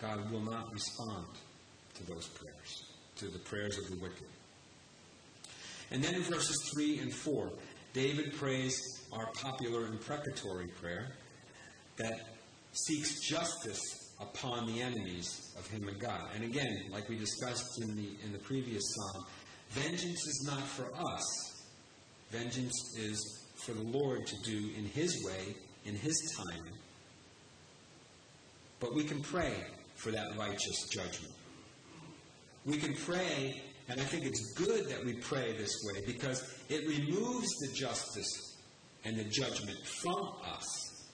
[0.00, 1.26] God will not respond
[1.94, 2.84] to those prayers,
[3.16, 4.28] to the prayers of the wicked.
[5.90, 7.50] And then in verses 3 and 4,
[7.94, 8.80] David prays
[9.12, 11.08] our popular imprecatory prayer
[11.96, 12.20] that
[12.72, 16.28] seeks justice upon the enemies of him and God.
[16.34, 19.26] And again, like we discussed in the in the previous psalm,
[19.70, 21.64] vengeance is not for us.
[22.30, 26.72] Vengeance is for the Lord to do in his way, in his time.
[28.80, 29.54] But we can pray
[29.94, 31.32] for that righteous judgment.
[32.64, 36.86] We can pray and I think it's good that we pray this way because it
[36.88, 38.58] removes the justice
[39.04, 41.06] and the judgment from us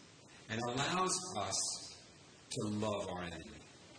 [0.48, 1.82] and allows us
[2.54, 3.44] to love our enemy,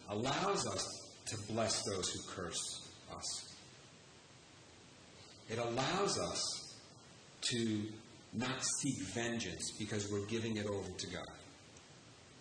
[0.10, 0.86] allows us
[1.26, 3.56] to bless those who curse us.
[5.50, 6.42] It allows us
[7.42, 7.82] to
[8.34, 11.30] not seek vengeance because we're giving it over to God.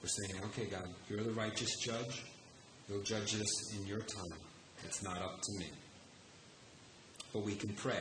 [0.03, 2.25] We're saying, okay, God, you're the righteous judge.
[2.89, 4.39] You'll judge this in your time.
[4.85, 5.71] It's not up to me.
[7.33, 8.01] But we can pray.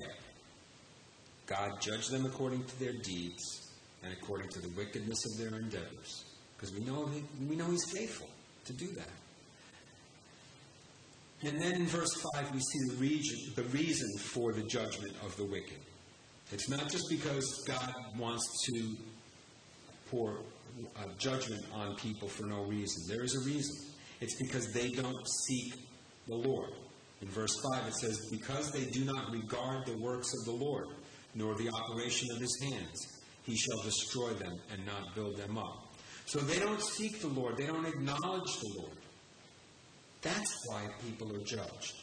[1.45, 3.71] God, judge them according to their deeds
[4.03, 6.30] and according to the wickedness of their endeavors.
[6.61, 7.09] Because we know,
[7.49, 8.29] we know He's faithful
[8.65, 9.09] to do that.
[11.43, 15.35] And then in verse 5, we see the, region, the reason for the judgment of
[15.37, 15.79] the wicked.
[16.51, 18.95] It's not just because God wants to
[20.11, 20.37] pour
[20.97, 23.03] uh, judgment on people for no reason.
[23.07, 23.75] There is a reason.
[24.19, 25.73] It's because they don't seek
[26.27, 26.73] the Lord.
[27.21, 30.87] In verse 5, it says, Because they do not regard the works of the Lord,
[31.33, 33.07] nor the operation of his hands.
[33.43, 35.90] He shall destroy them and not build them up.
[36.25, 38.97] So they don't seek the Lord, they don't acknowledge the Lord.
[40.21, 41.93] That's why people are judged.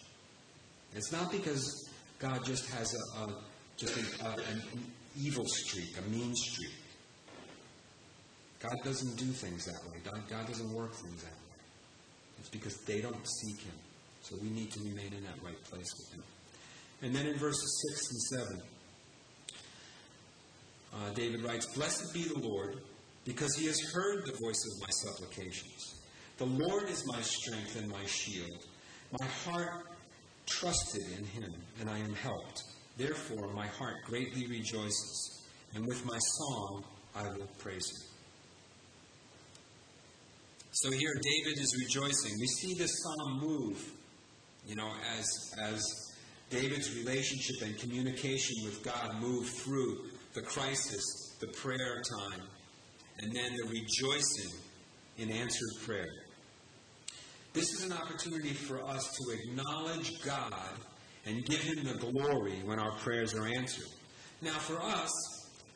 [0.95, 1.89] It's not because
[2.19, 3.35] God just has a, a
[3.77, 4.63] just a, a, an
[5.17, 6.75] evil streak, a mean streak.
[8.61, 10.01] God doesn't do things that way.
[10.29, 11.61] God, doesn't work things that way.
[12.41, 13.75] It's because they don't seek Him.
[14.23, 16.25] So we need to remain in that right place with Him.
[17.03, 18.63] And then in verses 6 and 7,
[20.95, 22.79] uh, David writes, Blessed be the Lord,
[23.29, 26.01] because He has heard the voice of my supplications.
[26.39, 28.65] The Lord is my strength and my shield.
[29.21, 29.87] My heart
[30.47, 32.63] trusted in Him, and I am helped.
[32.97, 38.09] Therefore, my heart greatly rejoices, and with my song I will praise Him.
[40.71, 42.33] So here David is rejoicing.
[42.41, 43.93] We see this psalm move,
[44.67, 45.27] you know, as,
[45.61, 45.83] as
[46.49, 52.43] David's relationship and communication with God move through the crisis, the prayer time,
[53.21, 54.59] and then the rejoicing
[55.19, 56.07] in answered prayer.
[57.53, 60.73] This is an opportunity for us to acknowledge God
[61.27, 63.89] and give Him the glory when our prayers are answered.
[64.43, 65.11] Now, for us,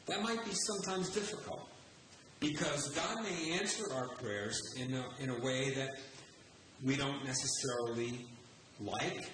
[0.06, 1.68] that might be sometimes difficult.
[2.40, 5.90] Because God may answer our prayers in a, in a way that
[6.84, 8.26] we don't necessarily
[8.80, 9.30] like.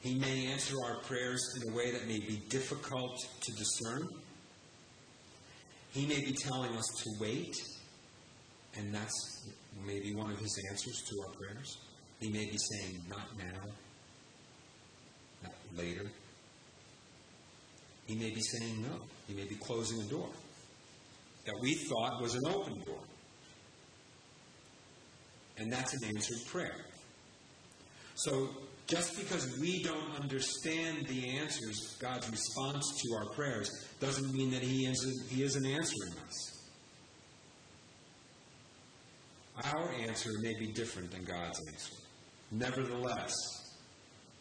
[0.00, 4.08] He may answer our prayers in a way that may be difficult to discern.
[5.92, 7.54] He may be telling us to wait,
[8.76, 9.50] and that's
[9.86, 11.78] maybe one of his answers to our prayers.
[12.18, 13.68] He may be saying, not now,
[15.42, 16.10] not later.
[18.06, 18.98] He may be saying no.
[19.28, 20.28] He may be closing a door
[21.44, 23.00] that we thought was an open door.
[25.58, 26.76] And that's an answered prayer.
[28.14, 28.48] So,
[28.92, 33.70] just because we don't understand the answers, God's response to our prayers,
[34.00, 36.68] doesn't mean that He isn't, he isn't answering us.
[39.72, 41.94] Our answer may be different than God's answer.
[42.50, 43.34] Nevertheless,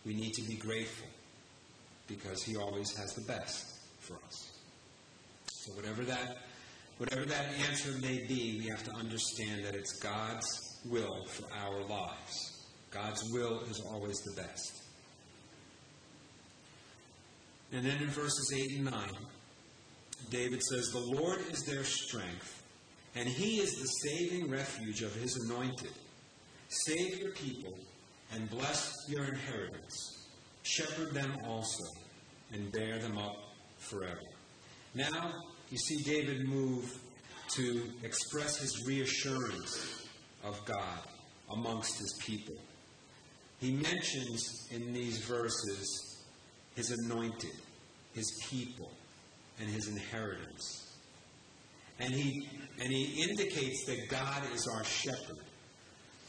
[0.05, 1.07] we need to be grateful
[2.07, 4.51] because He always has the best for us.
[5.47, 6.37] So, whatever that
[6.97, 10.45] Whatever that answer may be, we have to understand that it's God's
[10.85, 12.50] will for our lives.
[12.91, 14.81] God's will is always the best.
[17.71, 19.09] And then in verses 8 and 9,
[20.29, 22.63] David says, The Lord is their strength,
[23.15, 25.93] and he is the saving refuge of his anointed.
[26.67, 27.77] Save your people
[28.33, 30.27] and bless your inheritance.
[30.63, 31.83] Shepherd them also
[32.51, 33.35] and bear them up
[33.77, 34.19] forever.
[34.93, 35.33] Now,
[35.69, 36.99] you see David move
[37.49, 40.07] to express his reassurance
[40.43, 40.99] of God
[41.49, 42.55] amongst his people.
[43.61, 46.25] He mentions in these verses
[46.75, 47.55] his anointed,
[48.13, 48.91] his people,
[49.59, 50.97] and his inheritance.
[51.99, 52.49] And he,
[52.81, 55.45] and he indicates that God is our shepherd.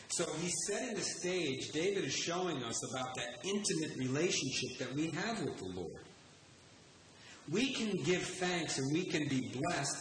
[0.09, 1.71] So he's setting the stage.
[1.73, 6.05] David is showing us about that intimate relationship that we have with the Lord
[7.51, 9.97] we can give thanks and we can be blessed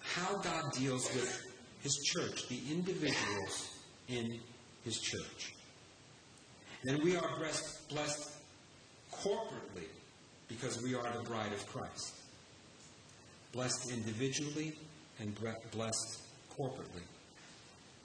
[0.00, 1.42] how God deals with
[1.82, 3.70] His church, the individuals
[4.08, 4.38] in
[4.84, 5.54] His church.
[6.88, 8.32] And we are blessed, blessed
[9.12, 9.88] corporately
[10.48, 12.14] because we are the bride of Christ.
[13.52, 14.78] Blessed individually
[15.18, 15.34] and
[15.72, 16.22] blessed
[16.56, 17.02] corporately.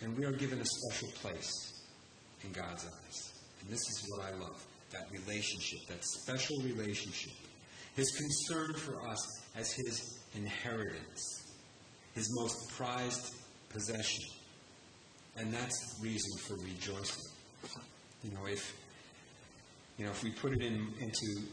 [0.02, 1.52] And we are given a special place
[2.44, 3.32] in God's eyes.
[3.62, 7.32] And this is what I love that relationship, that special relationship
[7.96, 9.20] his concern for us
[9.56, 11.54] as his inheritance,
[12.16, 13.36] his most prized
[13.70, 14.24] possession.
[15.38, 17.31] And that's reason for rejoicing.
[18.24, 18.76] You know, if
[19.98, 21.48] you know, if we put it in, into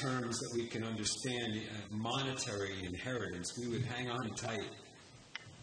[0.00, 4.70] terms that we can understand, uh, monetary inheritance, we would hang on tight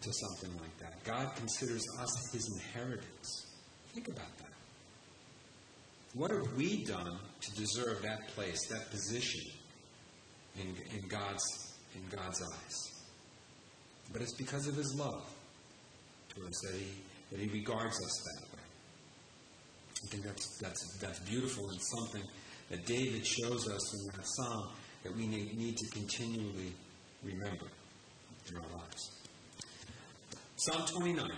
[0.02, 1.04] to something like that.
[1.04, 3.58] God considers us his inheritance.
[3.94, 4.52] Think about that.
[6.14, 9.42] What have we done to deserve that place, that position?
[10.60, 11.44] in, in, God's,
[11.96, 13.04] in God's eyes.
[14.12, 15.26] But it's because of his love
[16.36, 16.88] to us that he,
[17.32, 18.47] that he regards us that.
[20.04, 22.24] I think that's, that's, that's beautiful and something
[22.70, 24.70] that David shows us in that psalm
[25.04, 26.74] that we need, need to continually
[27.24, 27.68] remember
[28.50, 29.12] in our lives.
[30.58, 31.30] Psalm 29.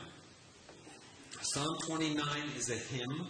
[1.41, 2.25] Psalm 29
[2.57, 3.27] is a hymn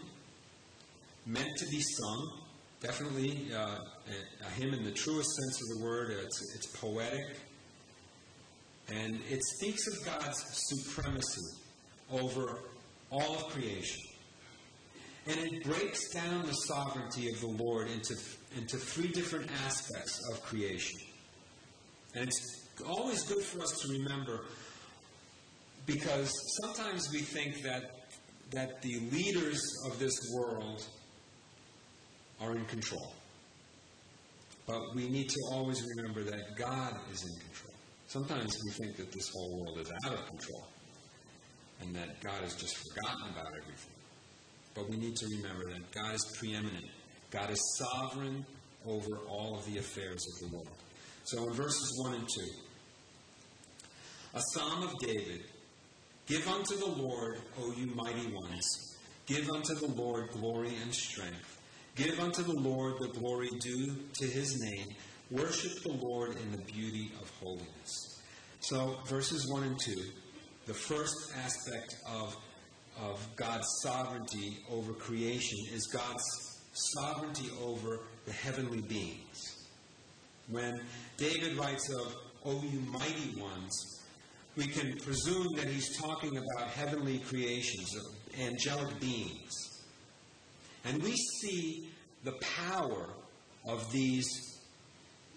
[1.25, 2.41] meant to be sung
[2.81, 6.11] definitely uh, a, a, hymn in the truest sense of the word.
[6.11, 7.37] It's, it's poetic.
[8.87, 11.57] And it speaks of God's supremacy
[12.11, 12.59] over
[13.11, 13.99] all of creation.
[15.29, 18.15] And it breaks down the sovereignty of the Lord into,
[18.57, 20.99] into three different aspects of creation.
[22.15, 24.45] And it's always good for us to remember
[25.85, 27.91] because sometimes we think that,
[28.51, 30.83] that the leaders of this world
[32.41, 33.13] are in control.
[34.65, 37.75] But we need to always remember that God is in control.
[38.07, 40.67] Sometimes we think that this whole world is out of control
[41.81, 43.98] and that God has just forgotten about everything.
[44.79, 46.85] But we need to remember that God is preeminent.
[47.31, 48.45] God is sovereign
[48.87, 50.69] over all of the affairs of the world.
[51.25, 52.41] So in verses 1 and 2,
[54.35, 55.41] a psalm of David
[56.27, 61.59] Give unto the Lord, O you mighty ones, give unto the Lord glory and strength.
[61.95, 64.95] Give unto the Lord the glory due to his name.
[65.31, 68.21] Worship the Lord in the beauty of holiness.
[68.59, 69.95] So, verses 1 and 2,
[70.67, 72.37] the first aspect of,
[73.03, 76.23] of God's sovereignty over creation is God's
[76.73, 79.67] sovereignty over the heavenly beings.
[80.49, 80.81] When
[81.17, 84.03] David writes of, O you mighty ones,
[84.55, 87.95] we can presume that he's talking about heavenly creations,
[88.41, 89.51] angelic beings.
[90.85, 91.89] And we see
[92.23, 92.33] the
[92.65, 93.09] power
[93.67, 94.27] of these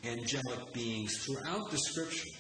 [0.05, 2.39] angelic beings throughout the scripture.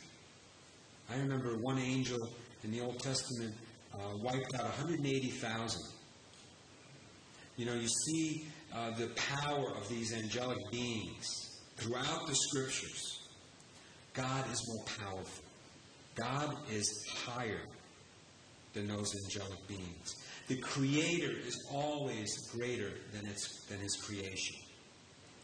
[1.11, 2.19] I remember one angel
[2.65, 3.55] in the Old Testament
[3.95, 5.83] uh, wiped out 180,000.
[7.57, 13.29] You know, you see uh, the power of these angelic beings throughout the scriptures.
[14.15, 15.45] God is more powerful.
[16.15, 17.61] God is higher
[18.75, 20.17] than those angelic beings.
[20.49, 24.57] The Creator is always greater than, its, than His creation.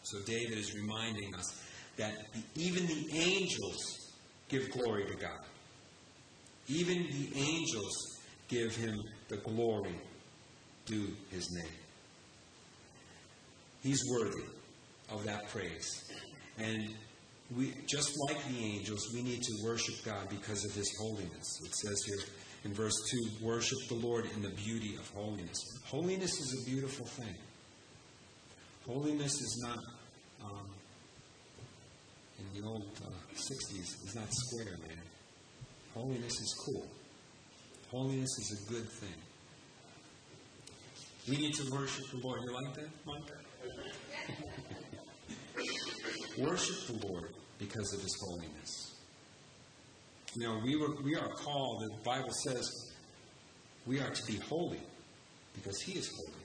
[0.03, 1.63] So David is reminding us
[1.97, 2.15] that
[2.55, 4.13] even the angels
[4.49, 5.45] give glory to God.
[6.69, 8.18] Even the angels
[8.49, 9.95] give Him the glory
[10.87, 11.75] due His name.
[13.83, 14.45] He's worthy
[15.11, 16.11] of that praise.
[16.59, 16.89] And
[17.57, 21.61] we, just like the angels, we need to worship God because of His holiness.
[21.65, 22.25] It says here
[22.65, 25.59] in verse 2 worship the Lord in the beauty of holiness.
[25.87, 27.35] Holiness is a beautiful thing.
[28.87, 29.79] Holiness is not,
[30.45, 30.67] um,
[32.39, 34.99] in the old uh, 60s, is not square, man.
[35.95, 36.87] Holiness is cool.
[37.91, 39.15] Holiness is a good thing.
[41.29, 42.41] We need to worship the Lord.
[42.45, 43.23] You like that, Mike?
[46.39, 48.95] worship the Lord because of his holiness.
[50.35, 52.71] You know, we, were, we are called, the Bible says,
[53.87, 54.81] we are to be holy
[55.55, 56.39] because he is holy.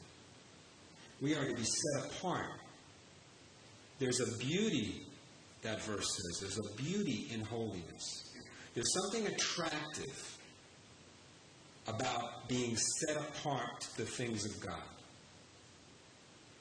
[1.22, 2.60] We are to be set apart.
[4.00, 5.06] There's a beauty,
[5.62, 8.32] that verse says, there's a beauty in holiness.
[8.74, 10.33] There's something attractive
[11.88, 14.84] about being set apart to the things of God.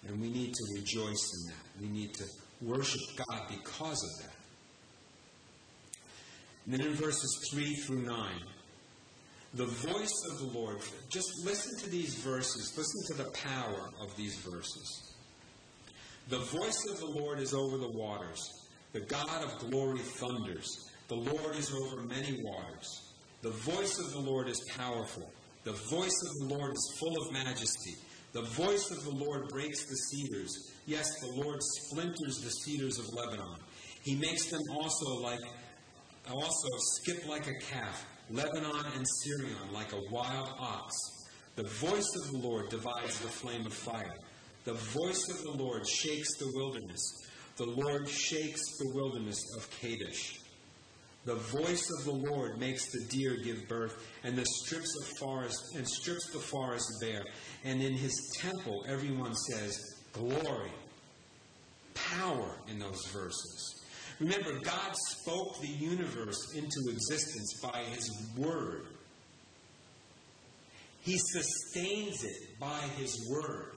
[0.07, 1.81] And we need to rejoice in that.
[1.81, 2.25] We need to
[2.61, 4.35] worship God because of that.
[6.65, 8.17] And then in verses 3 through 9,
[9.55, 10.79] the voice of the Lord,
[11.11, 15.15] just listen to these verses, listen to the power of these verses.
[16.29, 18.41] The voice of the Lord is over the waters,
[18.93, 23.02] the God of glory thunders, the Lord is over many waters.
[23.43, 25.29] The voice of the Lord is powerful,
[25.65, 27.97] the voice of the Lord is full of majesty.
[28.33, 30.73] The voice of the Lord breaks the cedars.
[30.87, 33.59] Yes, the Lord splinters the cedars of Lebanon.
[34.03, 35.41] He makes them also like
[36.31, 40.95] also skip like a calf, Lebanon and Sirion like a wild ox.
[41.57, 44.17] The voice of the Lord divides the flame of fire.
[44.65, 47.03] The voice of the Lord shakes the wilderness.
[47.57, 50.39] The Lord shakes the wilderness of Kadesh.
[51.25, 53.95] The voice of the Lord makes the deer give birth,
[54.25, 57.25] and the strips of forest and strips the forest bare.
[57.65, 59.79] And in his temple everyone says,
[60.13, 60.73] Glory,
[61.95, 63.83] power in those verses.
[64.23, 68.87] Remember, God spoke the universe into existence by His Word.
[71.01, 73.73] He sustains it by His Word.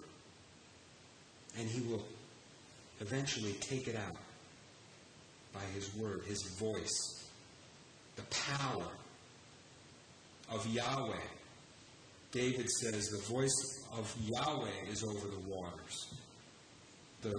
[1.58, 2.06] And He will
[3.00, 4.18] eventually take it out
[5.54, 7.25] by His Word, His voice,
[8.16, 8.88] the power
[10.50, 11.28] of Yahweh.
[12.32, 16.14] David says, The voice of Yahweh is over the waters.
[17.22, 17.34] The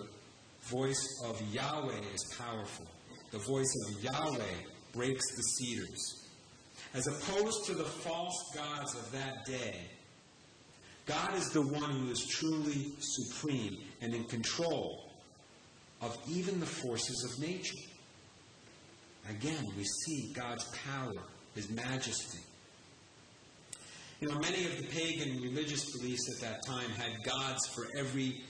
[0.62, 2.87] voice of Yahweh is powerful.
[3.31, 4.55] The voice of Yahweh
[4.93, 6.29] breaks the cedars.
[6.95, 9.77] As opposed to the false gods of that day,
[11.05, 15.11] God is the one who is truly supreme and in control
[16.01, 17.77] of even the forces of nature.
[19.29, 21.12] Again, we see God's power,
[21.55, 22.39] His majesty.
[24.20, 28.43] You know, many of the pagan religious beliefs at that time had gods for every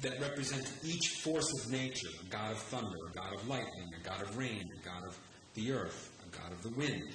[0.00, 4.04] that represent each force of nature a god of thunder, a god of lightning, a
[4.04, 5.18] god of rain, a god of
[5.54, 7.14] the earth, a god of the wind.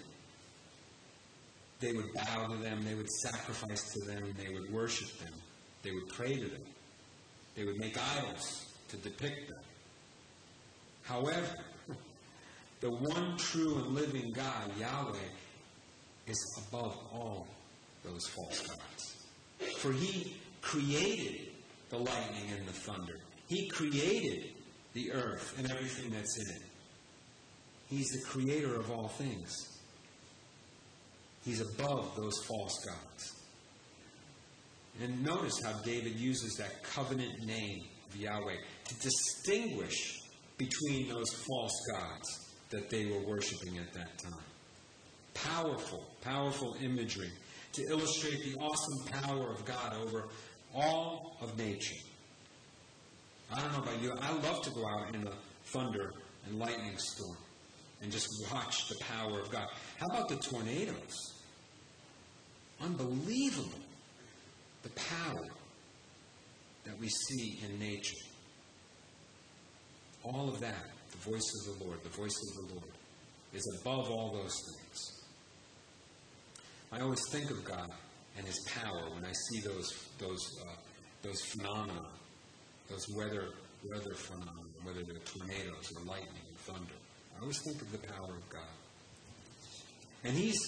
[1.80, 5.34] They would bow to them, they would sacrifice to them, they would worship them,
[5.82, 6.64] they would pray to them,
[7.56, 9.60] they would make idols to depict them.
[11.04, 11.56] However,
[12.84, 15.17] the one true and living God, Yahweh,
[16.27, 17.47] is above all
[18.03, 19.15] those false gods.
[19.77, 21.47] For he created
[21.89, 23.19] the lightning and the thunder.
[23.47, 24.49] He created
[24.93, 26.61] the earth and everything that's in it.
[27.89, 29.79] He's the creator of all things.
[31.45, 33.34] He's above those false gods.
[35.01, 38.57] And notice how David uses that covenant name of Yahweh
[38.89, 40.19] to distinguish
[40.57, 42.43] between those false gods
[42.74, 44.34] that they were worshiping at that time.
[45.34, 47.32] Powerful, powerful imagery
[47.74, 50.28] to illustrate the awesome power of God over
[50.76, 51.95] all of nature.
[53.53, 55.34] I don't know about you, I love to go out in a
[55.65, 56.13] thunder
[56.47, 57.38] and lightning storm
[58.01, 59.67] and just watch the power of God.
[59.99, 61.34] How about the tornadoes?
[62.82, 63.80] Unbelievable
[64.82, 65.47] the power
[66.86, 68.17] that we see in nature.
[70.24, 72.91] All of that, the voice of the Lord, the voice of the Lord,
[73.53, 75.24] is above all those things.
[76.91, 77.91] I always think of God
[78.38, 80.76] and His power when I see those those uh,
[81.22, 82.07] those phenomena,
[82.89, 83.49] those weather
[83.89, 84.51] weather phenomena,
[84.84, 86.93] whether they're tornadoes or lightning or thunder.
[87.36, 88.76] I always think of the power of God.
[90.24, 90.59] And He's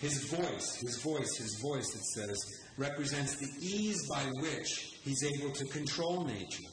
[0.00, 1.94] His voice, His voice, His voice.
[1.94, 2.38] It says
[2.78, 6.68] represents the ease by which He's able to control nature.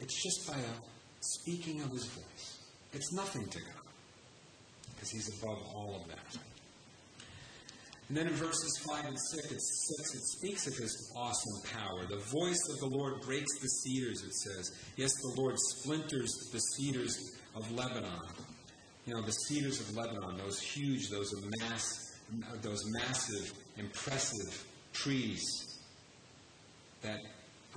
[0.00, 0.74] It's just by a
[1.20, 2.58] speaking of His voice.
[2.92, 3.88] It's nothing to God
[4.98, 6.42] because he's above all of that.
[8.08, 12.06] And then in verses 5 and 6, it, 6, it speaks of his awesome power.
[12.08, 14.70] The voice of the Lord breaks the cedars, it says.
[14.96, 18.18] Yes, the Lord splinters the cedars of Lebanon.
[19.04, 22.18] You know, the cedars of Lebanon, those huge, those mass,
[22.62, 25.44] those massive, impressive trees
[27.02, 27.20] that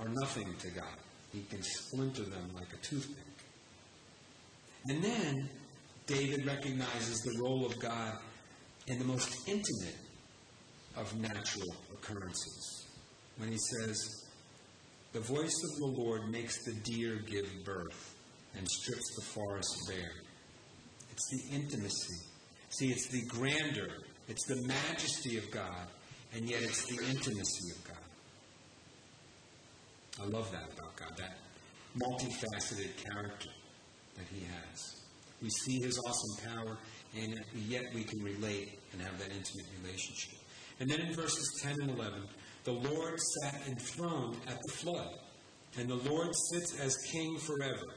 [0.00, 1.01] are nothing to God.
[1.32, 3.24] He can splinter them like a toothpick.
[4.88, 5.48] And then
[6.06, 8.18] David recognizes the role of God
[8.86, 9.96] in the most intimate
[10.96, 12.86] of natural occurrences.
[13.38, 13.96] When he says,
[15.12, 18.14] The voice of the Lord makes the deer give birth
[18.56, 20.12] and strips the forest bare.
[21.10, 22.26] It's the intimacy.
[22.70, 23.96] See, it's the grandeur,
[24.28, 25.86] it's the majesty of God,
[26.34, 28.01] and yet it's the intimacy of God.
[30.20, 31.38] I love that about God, that
[31.98, 33.50] multifaceted character
[34.16, 35.02] that He has.
[35.42, 36.78] We see his awesome power,
[37.16, 40.38] and yet we can relate and have that intimate relationship.
[40.78, 42.22] And then in verses 10 and 11,
[42.64, 45.18] the Lord sat enthroned at the flood,
[45.76, 47.96] and the Lord sits as king forever.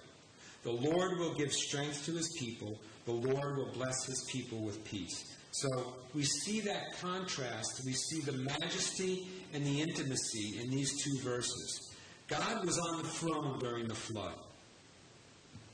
[0.63, 4.83] The Lord will give strength to his people, the Lord will bless his people with
[4.83, 5.35] peace.
[5.51, 5.69] So
[6.13, 7.83] we see that contrast.
[7.85, 11.94] We see the majesty and the intimacy in these two verses.
[12.27, 14.35] God was on the throne during the flood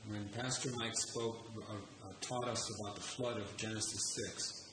[0.08, 4.70] when Pastor Mike spoke, uh, uh, taught us about the flood of Genesis 6,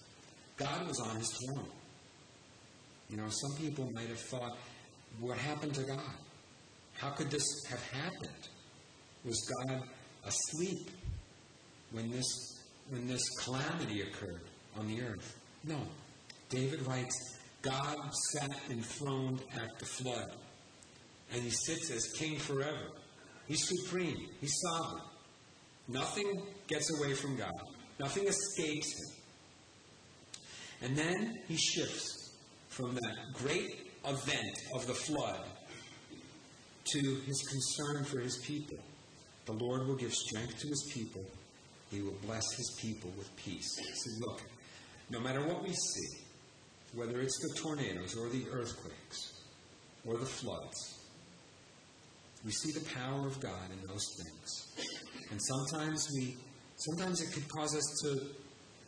[0.57, 1.69] God was on his throne.
[3.09, 4.57] You know, some people might have thought,
[5.19, 6.13] what happened to God?
[6.97, 8.49] How could this have happened?
[9.23, 9.81] Was God
[10.25, 10.89] asleep
[11.91, 12.25] when this,
[12.89, 14.41] when this calamity occurred
[14.77, 15.39] on the earth?
[15.63, 15.79] No.
[16.49, 17.15] David writes,
[17.61, 17.97] God
[18.31, 20.35] sat enthroned at the flood,
[21.31, 22.91] and he sits as king forever.
[23.47, 25.03] He's supreme, he's sovereign.
[25.87, 27.53] Nothing gets away from God,
[27.99, 29.15] nothing escapes him.
[30.81, 32.35] And then he shifts
[32.69, 35.43] from that great event of the flood
[36.85, 38.77] to his concern for his people.
[39.45, 41.25] The Lord will give strength to his people.
[41.91, 43.67] He will bless his people with peace.
[43.95, 44.41] So look,
[45.09, 46.23] no matter what we see,
[46.93, 49.41] whether it's the tornadoes or the earthquakes
[50.05, 50.98] or the floods,
[52.45, 54.89] we see the power of God in those things.
[55.31, 56.37] And sometimes we
[56.77, 58.21] sometimes it could cause us to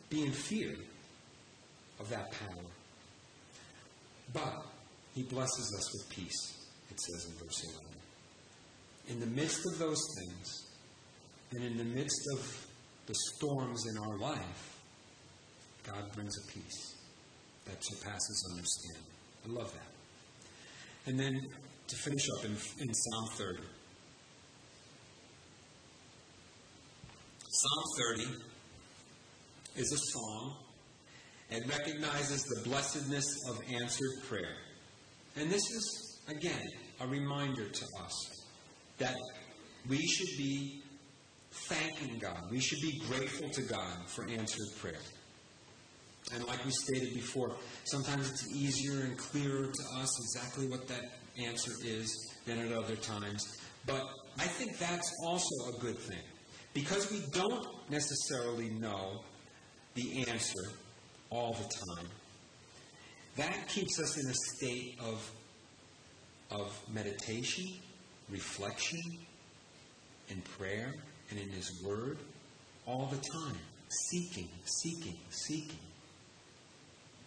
[0.08, 0.74] be in fear
[2.00, 2.64] of that power.
[4.32, 4.66] But
[5.14, 7.92] he blesses us with peace, it says in verse 11.
[9.08, 10.66] In the midst of those things,
[11.52, 12.66] and in the midst of
[13.06, 14.80] the storms in our life,
[15.86, 16.94] God brings a peace
[17.66, 19.12] that surpasses understanding.
[19.44, 21.10] I love that.
[21.10, 21.48] And then
[21.92, 23.58] to finish up in, in Psalm 30.
[27.48, 27.84] Psalm
[28.16, 28.22] 30
[29.76, 30.56] is a song,
[31.50, 34.56] It recognizes the blessedness of answered prayer.
[35.36, 36.66] And this is, again,
[37.00, 38.46] a reminder to us
[38.98, 39.16] that
[39.88, 40.82] we should be
[41.50, 42.50] thanking God.
[42.50, 45.00] We should be grateful to God for answered prayer.
[46.34, 51.21] And like we stated before, sometimes it's easier and clearer to us exactly what that
[51.38, 53.44] answer is than at other times.
[53.86, 54.02] But
[54.38, 56.22] I think that's also a good thing.
[56.74, 59.22] Because we don't necessarily know
[59.94, 60.72] the answer
[61.30, 62.08] all the time,
[63.36, 65.30] that keeps us in a state of,
[66.50, 67.64] of meditation,
[68.30, 69.00] reflection,
[70.30, 70.94] and prayer,
[71.30, 72.18] and in His Word
[72.86, 73.58] all the time.
[73.88, 75.78] Seeking, seeking, seeking.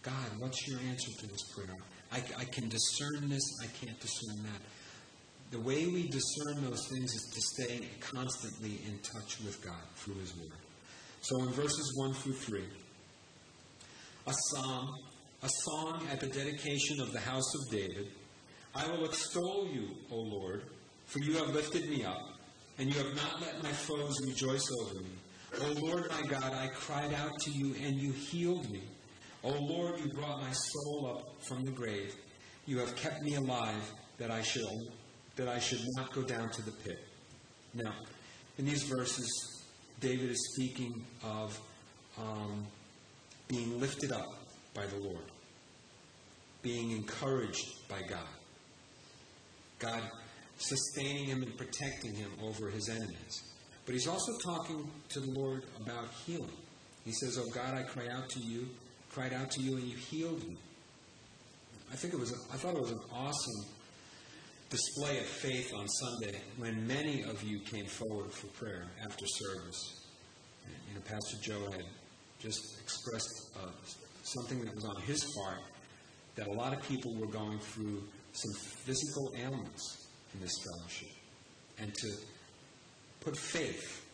[0.01, 1.76] God, what's your answer to this prayer?
[2.12, 4.62] I, I can discern this, I can't discern that.
[5.51, 10.16] The way we discern those things is to stay constantly in touch with God through
[10.16, 10.60] His Word.
[11.22, 12.64] So in verses 1 through 3,
[14.28, 14.89] a psalm,
[15.43, 18.08] a song at the dedication of the house of David.
[18.74, 20.64] I will extol you, O Lord,
[21.06, 22.22] for you have lifted me up,
[22.80, 25.10] and you have not let my foes rejoice over me.
[25.62, 28.82] O Lord my God, I cried out to you, and you healed me.
[29.45, 32.15] O Lord, you brought my soul up from the grave.
[32.65, 34.65] You have kept me alive that I should
[35.35, 36.97] that I should not go down to the pit.
[37.73, 37.93] Now,
[38.57, 39.29] in these verses,
[39.99, 41.59] David is speaking of
[42.17, 42.65] um,
[43.47, 44.25] being lifted up
[44.73, 45.25] by the Lord,
[46.63, 48.27] being encouraged by God,
[49.77, 50.01] God
[50.57, 53.43] sustaining him and protecting him over his enemies.
[53.85, 56.57] But he's also talking to the Lord about healing.
[57.03, 58.67] He says, Oh God, I cry out to you,
[59.16, 60.57] cried out to you, and you healed me.
[61.89, 63.66] I think it was, I thought it was an awesome
[64.70, 70.01] display of faith on Sunday when many of you came forward for prayer after service.
[70.89, 71.86] You know, Pastor Joe had
[72.39, 73.70] just expressed uh,
[74.24, 75.61] something that was on his heart
[76.36, 78.03] that a lot of people were going through
[78.34, 78.53] some
[78.84, 81.16] physical ailments in this fellowship.
[81.78, 82.07] And to
[83.22, 84.05] put faith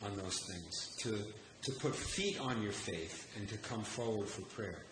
[0.00, 1.24] on those things, to,
[1.68, 4.84] to put feet on your faith, and to come forward for prayer.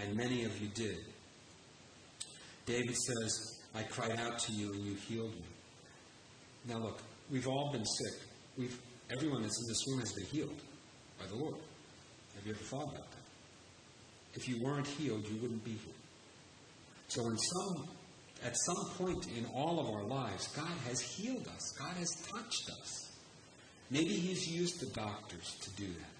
[0.00, 0.96] And many of you did.
[2.64, 5.44] David says, I cried out to you and you healed me.
[6.68, 8.20] Now look, we've all been sick.
[8.56, 8.80] We've,
[9.10, 10.60] everyone that's in this room has been healed
[11.18, 11.56] by the Lord.
[12.36, 13.18] Have you ever thought about that?
[14.34, 15.94] If you weren't healed, you wouldn't be here.
[17.08, 17.88] So in some,
[18.42, 21.74] at some point in all of our lives, God has healed us.
[21.78, 23.12] God has touched us.
[23.90, 26.11] Maybe He's used the doctors to do that.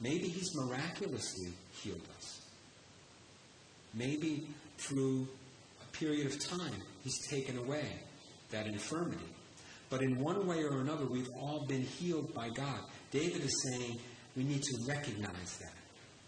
[0.00, 2.40] Maybe He's miraculously healed us.
[3.94, 4.46] Maybe
[4.78, 5.26] through
[5.82, 7.86] a period of time, He's taken away
[8.50, 9.24] that infirmity.
[9.90, 12.80] But in one way or another, we've all been healed by God.
[13.10, 13.98] David is saying,
[14.36, 15.72] we need to recognize that.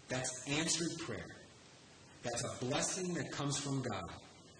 [0.09, 1.35] That's answered prayer.
[2.23, 4.11] That's a blessing that comes from God.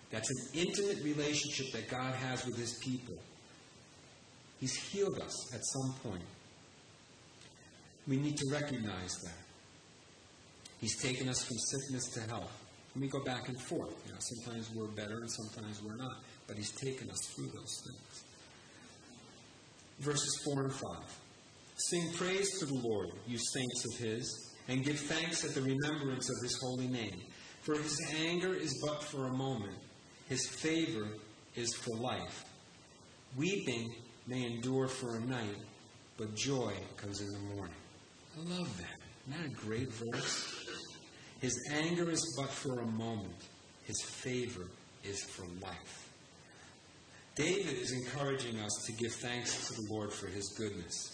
[0.09, 3.15] That's an intimate relationship that God has with his people.
[4.59, 6.23] He's healed us at some point.
[8.07, 9.37] We need to recognize that.
[10.79, 12.51] He's taken us from sickness to health.
[12.93, 13.95] And we go back and forth.
[14.05, 16.17] You know, sometimes we're better and sometimes we're not.
[16.47, 18.23] But he's taken us through those things.
[19.99, 20.81] Verses 4 and 5.
[21.77, 26.29] Sing praise to the Lord, you saints of his, and give thanks at the remembrance
[26.29, 27.21] of his holy name.
[27.61, 29.77] For his anger is but for a moment,
[30.27, 31.07] his favor
[31.55, 32.45] is for life.
[33.37, 33.95] Weeping
[34.27, 35.57] may endure for a night,
[36.17, 37.75] but joy comes in the morning.
[38.35, 38.99] I love that.
[39.27, 40.67] Isn't that a great verse?
[41.39, 43.47] His anger is but for a moment,
[43.85, 44.67] his favor
[45.03, 46.09] is for life.
[47.35, 51.09] David is encouraging us to give thanks to the Lord for his goodness.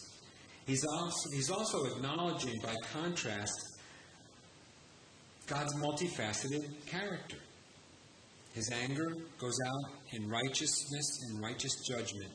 [0.65, 3.79] He's also, he's also acknowledging, by contrast,
[5.47, 7.37] God's multifaceted character.
[8.53, 12.31] His anger goes out in righteousness and righteous judgment.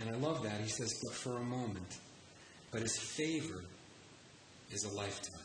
[0.00, 0.60] And I love that.
[0.60, 1.98] He says, but for a moment.
[2.70, 3.64] But his favor
[4.70, 5.40] is a lifetime.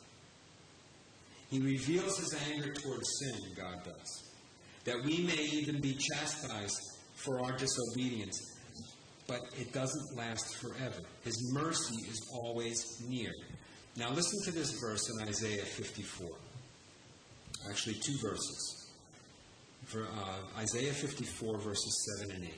[1.49, 4.31] He reveals his anger towards sin, God does,
[4.83, 6.79] that we may even be chastised
[7.15, 8.55] for our disobedience
[9.27, 11.01] but it doesn't last forever.
[11.23, 13.31] His mercy is always near.
[13.97, 16.29] Now, listen to this verse in Isaiah 54.
[17.69, 18.91] Actually, two verses.
[19.85, 22.53] For, uh, Isaiah 54, verses 7 and 8.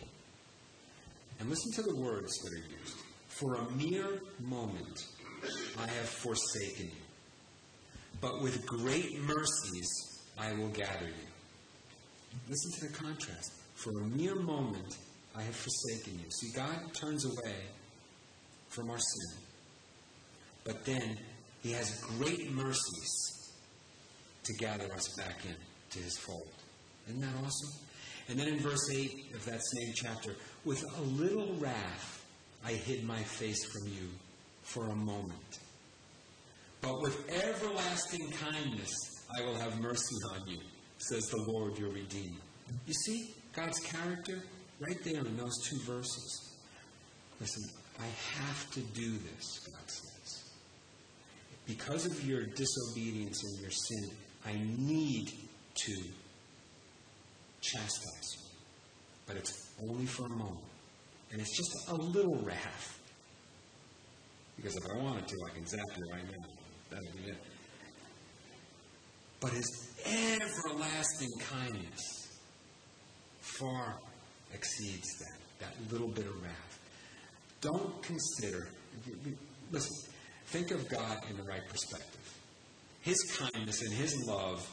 [1.40, 2.98] And listen to the words that are used.
[3.40, 5.06] For a mere moment
[5.78, 7.06] I have forsaken you,
[8.20, 9.90] but with great mercies
[10.40, 11.28] I will gather you.
[12.50, 13.52] Listen to the contrast.
[13.76, 14.98] For a mere moment
[15.36, 16.32] I have forsaken you.
[16.32, 17.58] See, God turns away
[18.70, 19.44] from our sin.
[20.64, 21.20] But then
[21.62, 23.54] he has great mercies
[24.46, 25.56] to gather us back in
[25.92, 26.48] to his fold.
[27.08, 27.86] Isn't that awesome?
[28.30, 30.36] And then in verse 8 of that same chapter,
[30.66, 32.17] with a little wrath
[32.66, 34.10] I hid my face from you
[34.64, 35.60] for a moment.
[36.82, 38.94] But with everlasting kindness
[39.38, 40.60] I will have mercy on you,
[40.98, 42.40] says the Lord your Redeemer.
[42.86, 44.42] You see God's character
[44.80, 46.58] right there in those two verses.
[47.40, 47.64] Listen,
[48.00, 48.06] I
[48.40, 50.44] have to do this, God says.
[51.66, 54.10] Because of your disobedience and your sin,
[54.46, 55.32] I need
[55.76, 55.94] to
[57.62, 58.44] chastise you.
[59.26, 60.67] But it's only for a moment.
[61.32, 63.00] And it's just a little wrath.
[64.56, 66.48] Because if I wanted to, I can zap you right now.
[66.90, 67.38] That'll be it.
[69.40, 72.40] But his everlasting kindness
[73.40, 74.00] far
[74.54, 76.80] exceeds that, that little bit of wrath.
[77.62, 78.68] Don't consider,
[79.72, 80.14] listen,
[80.48, 82.34] think of God in the right perspective.
[83.02, 84.70] His kindness and His love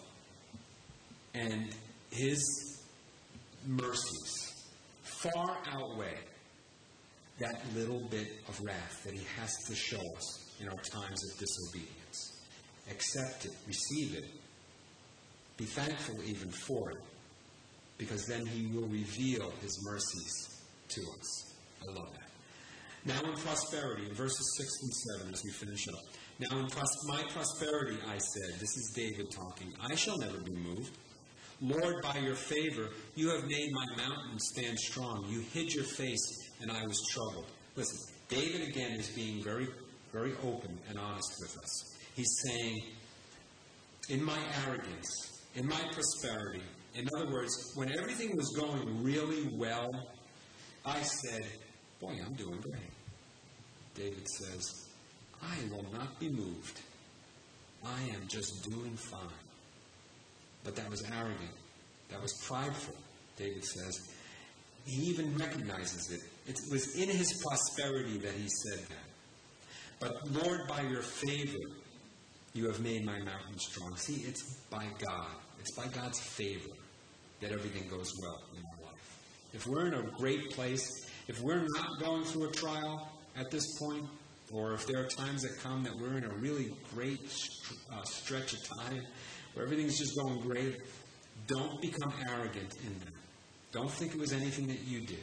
[1.35, 1.75] and
[2.11, 2.43] His
[3.67, 4.65] mercies
[5.03, 6.19] far outweigh
[7.39, 11.39] that little bit of wrath that He has to show us in our times of
[11.39, 12.43] disobedience.
[12.91, 14.31] Accept it, receive it,
[15.57, 16.99] be thankful even for it,
[17.99, 21.55] because then He will reveal His mercies to us.
[21.83, 22.25] I love that.
[23.07, 26.01] Now in prosperity, in verses 6 and 7, as we finish up.
[26.39, 30.55] Now in pros- my prosperity, I said, this is David talking, I shall never be
[30.55, 30.97] moved.
[31.61, 35.27] Lord, by your favor, you have made my mountain stand strong.
[35.29, 37.47] You hid your face, and I was troubled.
[37.77, 37.99] Listen,
[38.29, 39.69] David again is being very,
[40.13, 41.97] very open and honest with us.
[42.15, 42.83] He's saying,
[44.09, 46.63] in my arrogance, in my prosperity,
[46.95, 49.91] in other words, when everything was going really well,
[50.87, 51.45] I said,
[52.01, 52.91] Boy, I'm doing great.
[53.95, 54.89] David says,
[55.43, 56.81] I will not be moved.
[57.85, 59.21] I am just doing fine.
[60.65, 61.55] But that was arrogant.
[62.11, 62.95] That was prideful,
[63.37, 64.13] David says.
[64.85, 66.21] He even recognizes it.
[66.47, 69.09] It was in his prosperity that he said that.
[70.01, 71.59] But Lord, by your favor,
[72.53, 73.97] you have made my mountain strong.
[73.97, 75.37] See, it's by God.
[75.59, 76.69] It's by God's favor
[77.41, 79.19] that everything goes well in our life.
[79.53, 80.89] If we're in a great place,
[81.29, 84.05] if we're not going through a trial at this point,
[84.53, 87.21] or if there are times that come that we're in a really great
[87.93, 89.03] uh, stretch of time
[89.55, 90.77] where everything's just going great,
[91.47, 93.15] don't become arrogant in that.
[93.73, 95.19] Don't think it was anything that you did.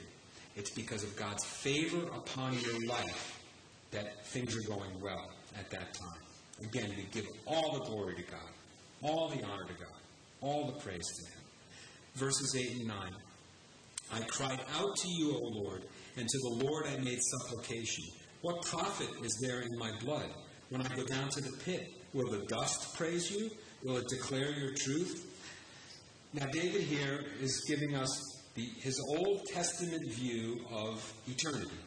[0.55, 3.39] It's because of God's favor upon your life
[3.91, 6.21] that things are going well at that time.
[6.63, 8.49] Again, we give all the glory to God,
[9.01, 10.01] all the honor to God,
[10.41, 11.43] all the praise to Him.
[12.15, 12.97] Verses 8 and 9.
[14.13, 15.83] I cried out to you, O Lord,
[16.17, 18.03] and to the Lord I made supplication.
[18.41, 20.29] What profit is there in my blood?
[20.69, 23.49] When I go down to the pit, will the dust praise you?
[23.83, 25.27] Will it declare your truth?
[26.33, 28.09] Now, David here is giving us
[28.55, 31.77] the, his Old Testament view of eternity.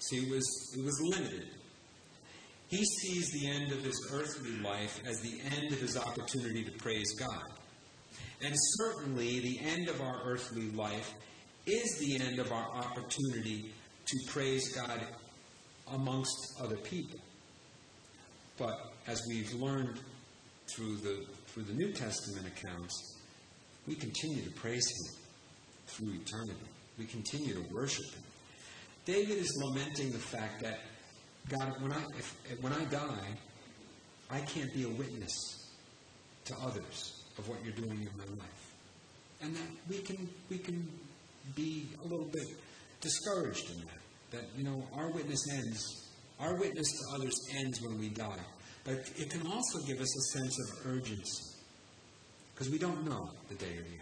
[0.00, 1.48] See, was, it was limited.
[2.68, 6.72] He sees the end of his earthly life as the end of his opportunity to
[6.72, 7.42] praise God.
[8.42, 11.14] And certainly, the end of our earthly life
[11.66, 13.72] is the end of our opportunity
[14.06, 15.00] to praise God
[15.92, 17.18] amongst other people.
[18.58, 18.74] But
[19.06, 20.00] as we've learned
[20.74, 23.16] through the, through the New Testament accounts,
[23.86, 25.18] we continue to praise Him
[25.88, 26.66] through eternity.
[26.98, 28.22] We continue to worship Him.
[29.04, 30.80] David is lamenting the fact that,
[31.48, 33.28] God, when I, if, when I die,
[34.30, 35.32] I can't be a witness
[36.44, 38.74] to others of what you're doing in my life.
[39.40, 40.86] And that we can, we can
[41.54, 42.46] be a little bit
[43.00, 43.94] discouraged in that.
[44.30, 48.44] That, you know, our witness ends, our witness to others ends when we die.
[48.84, 51.44] But it can also give us a sense of urgency.
[52.52, 53.98] Because we don't know the day or the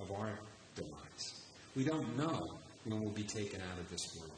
[0.00, 0.38] of our
[0.74, 1.44] demise.
[1.76, 2.40] We don't know
[2.84, 4.32] when we'll be taken out of this world.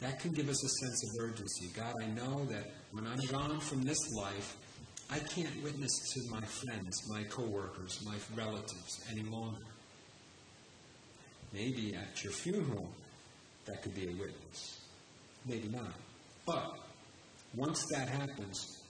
[0.00, 1.68] That can give us a sense of urgency.
[1.74, 4.56] God, I know that when I'm gone from this life,
[5.10, 9.62] I can't witness to my friends, my coworkers, my relatives any longer.
[11.52, 12.88] Maybe at your funeral,
[13.64, 14.80] that could be a witness.
[15.46, 15.94] Maybe not.
[16.44, 16.78] But
[17.54, 18.82] once that happens,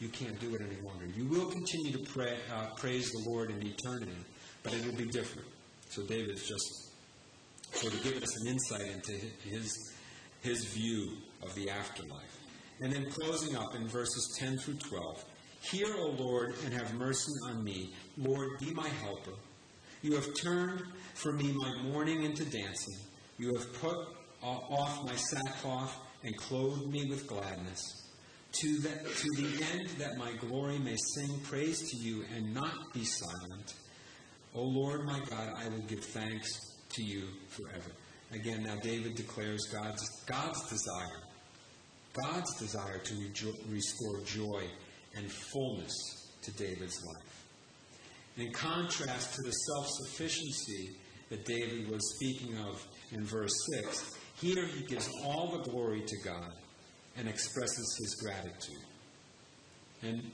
[0.00, 1.06] you can't do it any longer.
[1.06, 4.16] You will continue to pray, uh, praise the Lord in eternity,
[4.64, 5.46] but it will be different.
[5.92, 6.90] So David is just
[7.74, 9.12] sort of giving us an insight into
[9.46, 9.92] his,
[10.40, 12.38] his view of the afterlife.
[12.80, 15.24] And then closing up in verses 10 through 12
[15.70, 17.92] Hear, O Lord, and have mercy on me.
[18.16, 19.34] Lord, be my helper.
[20.00, 20.82] You have turned
[21.12, 22.96] for me my mourning into dancing.
[23.36, 23.96] You have put
[24.42, 27.80] off my sackcloth and clothed me with gladness.
[28.52, 32.94] to, that, to the end that my glory may sing praise to you and not
[32.94, 33.74] be silent.
[34.54, 36.48] O Lord my God, I will give thanks
[36.90, 37.90] to you forever.
[38.32, 41.20] Again, now David declares God's, God's desire,
[42.12, 44.64] God's desire to rejo- restore joy
[45.14, 45.92] and fullness
[46.42, 47.46] to David's life.
[48.36, 50.96] In contrast to the self sufficiency
[51.28, 56.16] that David was speaking of in verse 6, here he gives all the glory to
[56.24, 56.52] God
[57.16, 58.84] and expresses his gratitude.
[60.02, 60.30] And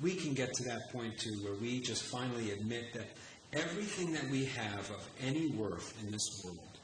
[0.00, 3.06] we can get to that point too, where we just finally admit that
[3.52, 6.78] everything that we have of any worth in this world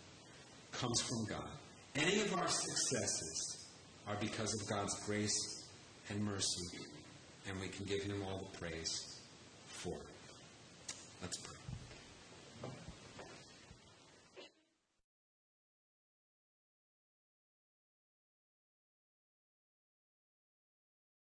[0.72, 1.50] comes from God.
[1.94, 3.68] Any of our successes
[4.08, 5.66] are because of God's grace
[6.08, 6.78] and mercy,
[7.48, 9.20] and we can give Him all the praise
[9.66, 10.12] for it.